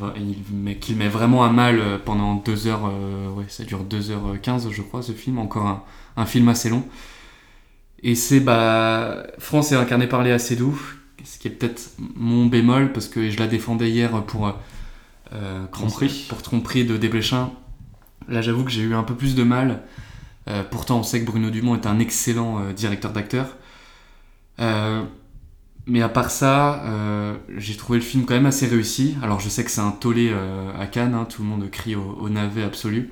met, 0.52 0.78
met 0.94 1.08
vraiment 1.08 1.42
à 1.42 1.50
mal 1.50 2.00
pendant 2.04 2.36
deux 2.36 2.68
heures, 2.68 2.86
euh, 2.86 3.30
ouais, 3.30 3.46
ça 3.48 3.64
dure 3.64 3.84
2h15 3.84 4.70
je 4.70 4.82
crois 4.82 5.02
ce 5.02 5.12
film, 5.12 5.38
encore 5.38 5.66
un, 5.66 5.82
un 6.16 6.26
film 6.26 6.48
assez 6.48 6.68
long. 6.68 6.84
Et 8.02 8.14
c'est, 8.14 8.40
bah, 8.40 9.26
France 9.38 9.72
est 9.72 9.76
incarné 9.76 10.06
par 10.06 10.22
Léa 10.22 10.38
Seydoux, 10.38 10.80
ce 11.24 11.38
qui 11.38 11.48
est 11.48 11.50
peut-être 11.50 11.92
mon 12.14 12.46
bémol, 12.46 12.92
parce 12.92 13.08
que 13.08 13.28
je 13.30 13.38
la 13.38 13.46
défendais 13.46 13.90
hier 13.90 14.22
pour 14.24 14.54
euh, 15.32 15.66
Tromperie. 15.72 16.26
Pour 16.28 16.42
tromperie 16.42 16.84
de 16.84 16.96
Desplechin. 16.96 17.50
Là, 18.28 18.40
j'avoue 18.42 18.64
que 18.64 18.70
j'ai 18.70 18.82
eu 18.82 18.94
un 18.94 19.02
peu 19.02 19.14
plus 19.14 19.34
de 19.34 19.42
mal. 19.42 19.82
Euh, 20.48 20.62
pourtant, 20.62 21.00
on 21.00 21.02
sait 21.02 21.20
que 21.20 21.26
Bruno 21.26 21.50
Dumont 21.50 21.74
est 21.74 21.86
un 21.86 21.98
excellent 21.98 22.60
euh, 22.60 22.72
directeur 22.72 23.12
d'acteurs. 23.12 23.56
Euh, 24.60 25.02
mais 25.86 26.02
à 26.02 26.08
part 26.08 26.30
ça, 26.30 26.84
euh, 26.84 27.34
j'ai 27.56 27.76
trouvé 27.76 27.98
le 27.98 28.04
film 28.04 28.24
quand 28.26 28.34
même 28.34 28.46
assez 28.46 28.66
réussi. 28.66 29.16
Alors, 29.22 29.40
je 29.40 29.48
sais 29.48 29.64
que 29.64 29.70
c'est 29.70 29.80
un 29.80 29.90
tollé 29.90 30.30
euh, 30.32 30.70
à 30.78 30.86
Cannes, 30.86 31.14
hein, 31.14 31.24
tout 31.24 31.42
le 31.42 31.48
monde 31.48 31.68
crie 31.70 31.96
au, 31.96 32.18
au 32.20 32.28
navet 32.28 32.62
absolu, 32.62 33.10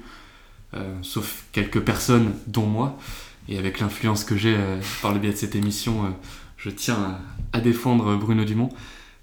euh, 0.74 0.94
sauf 1.02 1.44
quelques 1.52 1.80
personnes, 1.80 2.34
dont 2.46 2.66
moi. 2.66 2.98
Et 3.48 3.58
avec 3.58 3.80
l'influence 3.80 4.24
que 4.24 4.36
j'ai 4.36 4.54
euh, 4.56 4.80
par 5.02 5.12
le 5.12 5.20
biais 5.20 5.30
de 5.30 5.36
cette 5.36 5.54
émission, 5.54 6.04
euh, 6.04 6.08
je 6.56 6.70
tiens 6.70 7.18
à, 7.52 7.60
défendre 7.60 8.16
Bruno 8.16 8.44
Dumont. 8.44 8.70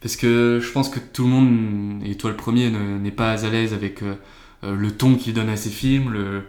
Parce 0.01 0.15
que 0.15 0.59
je 0.61 0.71
pense 0.71 0.89
que 0.89 0.99
tout 0.99 1.23
le 1.23 1.29
monde, 1.29 2.01
et 2.05 2.15
toi 2.15 2.29
le 2.29 2.35
premier, 2.35 2.69
ne- 2.69 2.97
n'est 2.97 3.11
pas 3.11 3.45
à 3.45 3.49
l'aise 3.49 3.73
avec 3.73 4.01
euh, 4.01 4.15
le 4.63 4.91
ton 4.91 5.15
qu'il 5.15 5.33
donne 5.33 5.49
à 5.49 5.57
ses 5.57 5.69
films. 5.69 6.43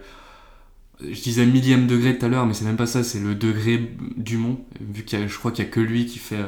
Je 1.01 1.21
disais 1.21 1.45
millième 1.47 1.87
degré 1.87 2.17
tout 2.17 2.27
à 2.27 2.29
l'heure, 2.29 2.47
mais 2.47 2.55
c'est 2.55 2.65
même 2.65 2.77
pas 2.77 2.87
ça, 2.87 3.03
c'est 3.03 3.21
le 3.21 3.35
degré 3.35 3.97
Dumont, 4.17 4.65
vu 4.81 5.05
a, 5.13 5.27
je 5.27 5.39
crois 5.39 5.51
qu'il 5.51 5.65
y 5.65 5.69
a 5.69 5.71
que 5.71 5.81
lui 5.81 6.07
qui 6.07 6.19
fait, 6.19 6.39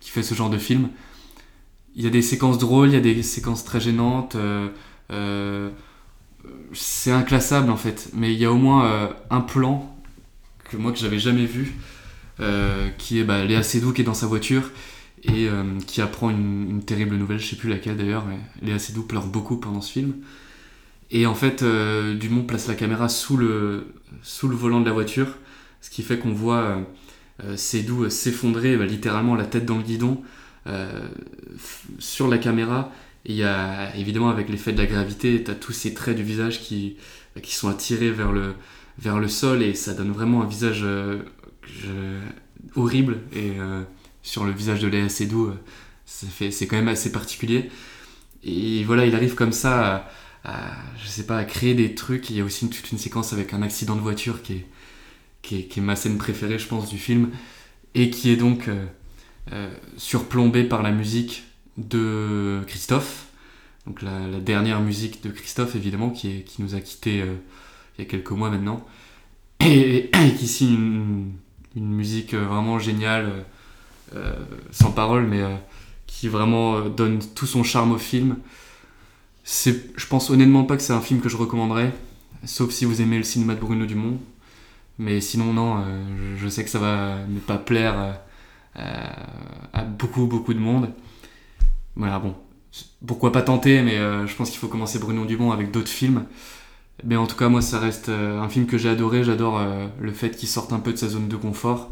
qui 0.00 0.10
fait 0.10 0.22
ce 0.22 0.34
genre 0.34 0.50
de 0.50 0.58
film. 0.58 0.88
Il 1.96 2.04
y 2.04 2.06
a 2.06 2.10
des 2.10 2.22
séquences 2.22 2.58
drôles, 2.58 2.88
il 2.88 2.94
y 2.94 2.96
a 2.96 3.00
des 3.00 3.22
séquences 3.22 3.64
très 3.64 3.80
gênantes. 3.80 4.36
c'est 6.72 7.10
inclassable 7.12 7.70
en 7.70 7.76
fait, 7.76 8.10
mais 8.14 8.32
il 8.32 8.38
y 8.38 8.44
a 8.44 8.52
au 8.52 8.56
moins 8.56 9.10
un 9.30 9.40
plan 9.40 9.97
que 10.68 10.76
moi 10.76 10.92
que 10.92 10.98
j'avais 10.98 11.18
jamais 11.18 11.46
vu, 11.46 11.74
euh, 12.40 12.88
qui 12.98 13.18
est 13.18 13.24
bah, 13.24 13.44
Léa 13.44 13.62
Seydoux 13.62 13.92
qui 13.92 14.02
est 14.02 14.04
dans 14.04 14.14
sa 14.14 14.26
voiture 14.26 14.70
et 15.24 15.48
euh, 15.48 15.64
qui 15.86 16.00
apprend 16.00 16.30
une, 16.30 16.82
terrible 16.84 17.16
nouvelle, 17.16 17.40
je 17.40 17.46
sais 17.46 17.56
plus 17.56 17.68
laquelle 17.68 17.96
d'ailleurs, 17.96 18.24
mais 18.26 18.38
Léa 18.62 18.78
Seydoux 18.78 19.02
pleure 19.02 19.26
beaucoup 19.26 19.56
pendant 19.56 19.80
ce 19.80 19.92
film. 19.92 20.14
Et 21.10 21.26
en 21.26 21.34
fait, 21.34 21.62
euh, 21.62 22.14
Dumont 22.14 22.44
place 22.44 22.68
la 22.68 22.74
caméra 22.74 23.08
sous 23.08 23.36
le, 23.36 23.86
volant 24.42 24.80
de 24.80 24.86
la 24.86 24.92
voiture, 24.92 25.38
ce 25.80 25.90
qui 25.90 26.02
fait 26.02 26.18
qu'on 26.18 26.32
voit 26.32 26.80
Seydoux 27.56 28.10
s'effondrer, 28.10 28.76
bah, 28.76 28.86
littéralement 28.86 29.34
la 29.34 29.46
tête 29.46 29.64
dans 29.64 29.78
le 29.78 29.82
guidon, 29.82 30.22
sur 31.98 32.28
la 32.28 32.38
caméra. 32.38 32.92
Et 33.24 33.32
il 33.32 33.36
y 33.36 33.44
a 33.44 33.94
évidemment 33.96 34.28
avec 34.28 34.48
l'effet 34.48 34.72
de 34.72 34.78
la 34.78 34.86
gravité, 34.86 35.42
tu 35.42 35.50
as 35.50 35.54
tous 35.54 35.72
ces 35.72 35.94
traits 35.94 36.16
du 36.16 36.22
visage 36.22 36.60
qui, 36.60 36.96
qui 37.42 37.54
sont 37.54 37.68
attirés 37.68 38.10
vers 38.10 38.32
le, 38.32 38.54
vers 38.98 39.18
le 39.18 39.28
sol 39.28 39.62
et 39.62 39.74
ça 39.74 39.94
donne 39.94 40.12
vraiment 40.12 40.42
un 40.42 40.46
visage 40.46 40.82
euh, 41.86 42.20
horrible. 42.74 43.20
Et 43.32 43.52
euh, 43.58 43.82
sur 44.22 44.44
le 44.44 44.52
visage 44.52 44.80
de 44.80 44.88
Léa 44.88 45.08
Seydoux, 45.08 45.46
euh, 45.46 45.54
c'est 46.04 46.66
quand 46.66 46.76
même 46.76 46.88
assez 46.88 47.12
particulier. 47.12 47.70
Et 48.44 48.84
voilà, 48.84 49.06
il 49.06 49.14
arrive 49.14 49.34
comme 49.34 49.52
ça 49.52 50.10
à, 50.44 50.70
je 51.02 51.08
sais 51.08 51.26
pas, 51.26 51.38
à 51.38 51.44
créer 51.44 51.74
des 51.74 51.94
trucs. 51.94 52.30
Il 52.30 52.36
y 52.36 52.40
a 52.40 52.44
aussi 52.44 52.68
toute 52.68 52.90
une 52.90 52.98
séquence 52.98 53.32
avec 53.32 53.52
un 53.52 53.62
accident 53.62 53.96
de 53.96 54.00
voiture 54.00 54.42
qui 54.42 54.54
est, 54.54 54.66
qui 55.42 55.58
est, 55.58 55.62
qui 55.64 55.80
est 55.80 55.82
ma 55.82 55.96
scène 55.96 56.18
préférée, 56.18 56.58
je 56.58 56.66
pense, 56.66 56.88
du 56.88 56.98
film. 56.98 57.30
Et 57.94 58.10
qui 58.10 58.30
est 58.30 58.36
donc 58.36 58.70
surplombée 59.96 60.64
par 60.64 60.82
la 60.82 60.92
musique 60.92 61.44
de 61.78 62.60
Christophe. 62.66 63.26
Donc 63.86 64.02
la, 64.02 64.40
dernière 64.40 64.80
musique 64.80 65.22
de 65.22 65.30
Christophe, 65.30 65.74
évidemment, 65.74 66.10
qui, 66.10 66.28
est, 66.28 66.42
qui 66.42 66.62
nous 66.62 66.74
a 66.74 66.80
quittés 66.80 67.24
il 67.98 68.04
y 68.04 68.06
a 68.06 68.10
quelques 68.10 68.30
mois 68.30 68.50
maintenant. 68.50 68.86
Et, 69.60 70.10
et 70.14 70.34
qui 70.38 70.46
signe 70.46 71.32
une, 71.74 71.90
musique 71.90 72.32
vraiment 72.32 72.78
géniale, 72.78 73.44
euh, 74.14 74.34
sans 74.70 74.92
parole, 74.92 75.26
mais 75.26 75.42
euh, 75.42 75.54
qui 76.06 76.28
vraiment 76.28 76.76
euh, 76.76 76.88
donne 76.88 77.18
tout 77.34 77.46
son 77.46 77.64
charme 77.64 77.92
au 77.92 77.98
film. 77.98 78.36
Je 79.44 80.06
pense 80.08 80.30
honnêtement 80.30 80.64
pas 80.64 80.76
que 80.76 80.82
c'est 80.82 80.92
un 80.92 81.00
film 81.00 81.20
que 81.20 81.28
je 81.28 81.36
recommanderais, 81.36 81.92
sauf 82.44 82.70
si 82.70 82.84
vous 82.84 83.02
aimez 83.02 83.18
le 83.18 83.24
cinéma 83.24 83.54
de 83.54 83.60
Bruno 83.60 83.84
Dumont. 83.84 84.18
Mais 84.98 85.20
sinon, 85.20 85.52
non, 85.52 85.84
je, 86.36 86.48
sais 86.48 86.64
que 86.64 86.70
ça 86.70 86.78
va 86.78 87.18
ne 87.28 87.38
pas 87.38 87.56
plaire 87.56 88.20
à, 88.74 89.84
beaucoup, 89.84 90.26
beaucoup 90.26 90.52
de 90.52 90.58
monde. 90.58 90.92
Voilà, 91.96 92.18
bon, 92.18 92.34
pourquoi 93.06 93.32
pas 93.32 93.42
tenter, 93.42 93.80
mais 93.82 93.96
je 94.26 94.34
pense 94.34 94.50
qu'il 94.50 94.58
faut 94.58 94.68
commencer 94.68 94.98
Bruno 94.98 95.24
Dumont 95.24 95.52
avec 95.52 95.70
d'autres 95.70 95.88
films. 95.88 96.24
Mais 97.04 97.16
en 97.16 97.26
tout 97.26 97.36
cas, 97.36 97.48
moi, 97.48 97.62
ça 97.62 97.78
reste 97.78 98.08
euh, 98.08 98.40
un 98.40 98.48
film 98.48 98.66
que 98.66 98.76
j'ai 98.76 98.88
adoré. 98.88 99.22
J'adore 99.22 99.58
euh, 99.58 99.86
le 100.00 100.12
fait 100.12 100.30
qu'il 100.30 100.48
sorte 100.48 100.72
un 100.72 100.80
peu 100.80 100.92
de 100.92 100.98
sa 100.98 101.08
zone 101.08 101.28
de 101.28 101.36
confort 101.36 101.90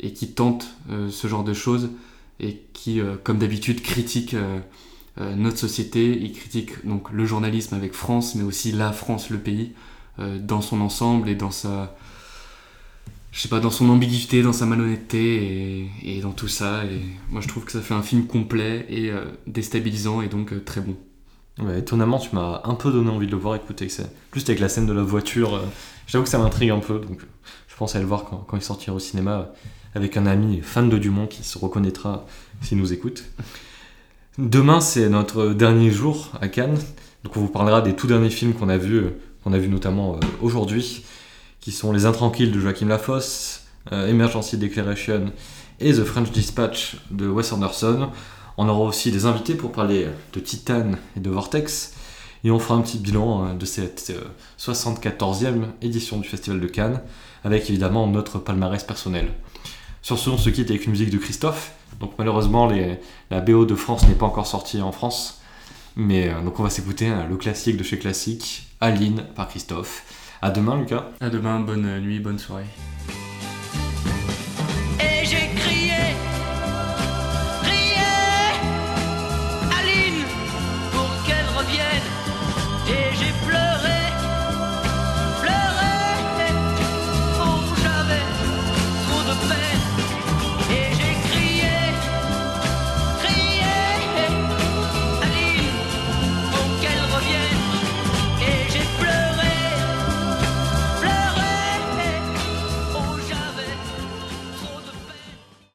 et 0.00 0.12
qu'il 0.12 0.32
tente 0.32 0.68
euh, 0.90 1.10
ce 1.10 1.28
genre 1.28 1.44
de 1.44 1.52
choses 1.52 1.90
et 2.40 2.62
qui, 2.72 3.00
comme 3.24 3.38
d'habitude, 3.38 3.82
critique 3.82 4.36
notre 5.16 5.58
société. 5.58 6.16
Il 6.16 6.32
critique 6.32 6.86
donc 6.86 7.10
le 7.10 7.26
journalisme 7.26 7.74
avec 7.74 7.94
France, 7.94 8.36
mais 8.36 8.44
aussi 8.44 8.70
la 8.70 8.92
France, 8.92 9.28
le 9.28 9.38
pays, 9.38 9.72
dans 10.18 10.60
son 10.60 10.80
ensemble 10.80 11.28
et 11.28 11.34
dans 11.34 11.50
sa, 11.50 11.96
je 13.32 13.40
sais 13.40 13.48
pas, 13.48 13.58
dans 13.58 13.72
son 13.72 13.90
ambiguïté, 13.90 14.40
dans 14.42 14.52
sa 14.52 14.66
malhonnêteté 14.66 15.90
et, 16.04 16.20
dans 16.20 16.30
tout 16.30 16.46
ça. 16.46 16.84
Et 16.84 17.00
moi, 17.30 17.40
je 17.40 17.48
trouve 17.48 17.64
que 17.64 17.72
ça 17.72 17.80
fait 17.80 17.94
un 17.94 18.04
film 18.04 18.28
complet 18.28 18.86
et 18.88 19.10
déstabilisant 19.48 20.22
et 20.22 20.28
donc 20.28 20.64
très 20.64 20.80
bon. 20.80 20.96
Étonnamment, 21.76 22.18
tu 22.18 22.34
m'as 22.34 22.60
un 22.64 22.74
peu 22.74 22.92
donné 22.92 23.10
envie 23.10 23.26
de 23.26 23.32
le 23.32 23.36
voir. 23.38 23.56
Écoutez, 23.56 23.88
c'est 23.88 24.08
juste 24.32 24.48
avec 24.48 24.60
la 24.60 24.68
scène 24.68 24.86
de 24.86 24.92
la 24.92 25.02
voiture. 25.02 25.56
euh, 25.56 25.60
J'avoue 26.06 26.24
que 26.24 26.30
ça 26.30 26.38
m'intrigue 26.38 26.70
un 26.70 26.78
peu, 26.78 27.00
donc 27.00 27.20
je 27.66 27.76
pense 27.76 27.96
à 27.96 27.98
le 27.98 28.06
voir 28.06 28.24
quand, 28.24 28.44
quand 28.46 28.56
il 28.56 28.62
sortira 28.62 28.94
au 28.94 29.00
cinéma 29.00 29.32
euh, 29.32 29.44
avec 29.94 30.16
un 30.16 30.26
ami 30.26 30.60
fan 30.62 30.88
de 30.88 30.98
Dumont 30.98 31.26
qui 31.26 31.42
se 31.42 31.58
reconnaîtra 31.58 32.26
s'il 32.60 32.78
nous 32.78 32.92
écoute. 32.92 33.24
Demain, 34.38 34.80
c'est 34.80 35.08
notre 35.08 35.48
dernier 35.48 35.90
jour 35.90 36.30
à 36.40 36.46
Cannes, 36.46 36.78
donc 37.24 37.36
on 37.36 37.40
vous 37.40 37.48
parlera 37.48 37.82
des 37.82 37.94
tout 37.96 38.06
derniers 38.06 38.30
films 38.30 38.54
qu'on 38.54 38.68
a 38.68 38.78
vus, 38.78 38.98
euh, 38.98 39.20
qu'on 39.42 39.52
a 39.52 39.58
vus 39.58 39.68
notamment 39.68 40.20
aujourd'hui, 40.40 41.04
qui 41.60 41.72
sont 41.72 41.92
Les 41.92 42.06
Intranquilles 42.06 42.52
de 42.52 42.60
Joachim 42.60 42.86
Lafosse, 42.86 43.64
Emergency 43.90 44.58
Declaration 44.58 45.32
et 45.80 45.92
The 45.92 46.04
French 46.04 46.30
Dispatch 46.30 46.98
de 47.10 47.26
Wes 47.26 47.52
Anderson. 47.52 48.10
On 48.60 48.68
aura 48.68 48.80
aussi 48.80 49.12
des 49.12 49.24
invités 49.24 49.54
pour 49.54 49.70
parler 49.70 50.08
de 50.32 50.40
Titan 50.40 50.90
et 51.16 51.20
de 51.20 51.30
Vortex. 51.30 51.94
Et 52.42 52.50
on 52.50 52.58
fera 52.58 52.74
un 52.74 52.82
petit 52.82 52.98
bilan 52.98 53.46
euh, 53.46 53.54
de 53.54 53.64
cette 53.64 54.10
euh, 54.10 54.24
74e 54.58 55.64
édition 55.80 56.18
du 56.18 56.28
Festival 56.28 56.60
de 56.60 56.66
Cannes, 56.66 57.00
avec 57.44 57.70
évidemment 57.70 58.06
notre 58.06 58.38
palmarès 58.38 58.82
personnel. 58.82 59.32
Sur 60.02 60.18
ce, 60.18 60.30
on 60.30 60.38
se 60.38 60.50
quitte 60.50 60.70
avec 60.70 60.84
une 60.84 60.92
musique 60.92 61.10
de 61.10 61.18
Christophe. 61.18 61.72
Donc 62.00 62.12
malheureusement, 62.18 62.70
la 63.30 63.40
BO 63.40 63.64
de 63.64 63.74
France 63.74 64.06
n'est 64.06 64.14
pas 64.14 64.26
encore 64.26 64.46
sortie 64.46 64.80
en 64.82 64.92
France. 64.92 65.40
Mais 65.96 66.28
euh, 66.28 66.42
donc 66.42 66.58
on 66.58 66.62
va 66.64 66.70
s'écouter 66.70 67.06
hein, 67.06 67.26
le 67.28 67.36
classique 67.36 67.76
de 67.76 67.84
chez 67.84 67.98
Classique, 67.98 68.68
Aline 68.80 69.24
par 69.34 69.48
Christophe. 69.48 70.04
À 70.42 70.50
demain 70.50 70.76
Lucas. 70.76 71.06
À 71.20 71.30
demain, 71.30 71.60
bonne 71.60 72.00
nuit, 72.00 72.20
bonne 72.20 72.38
soirée. 72.38 72.66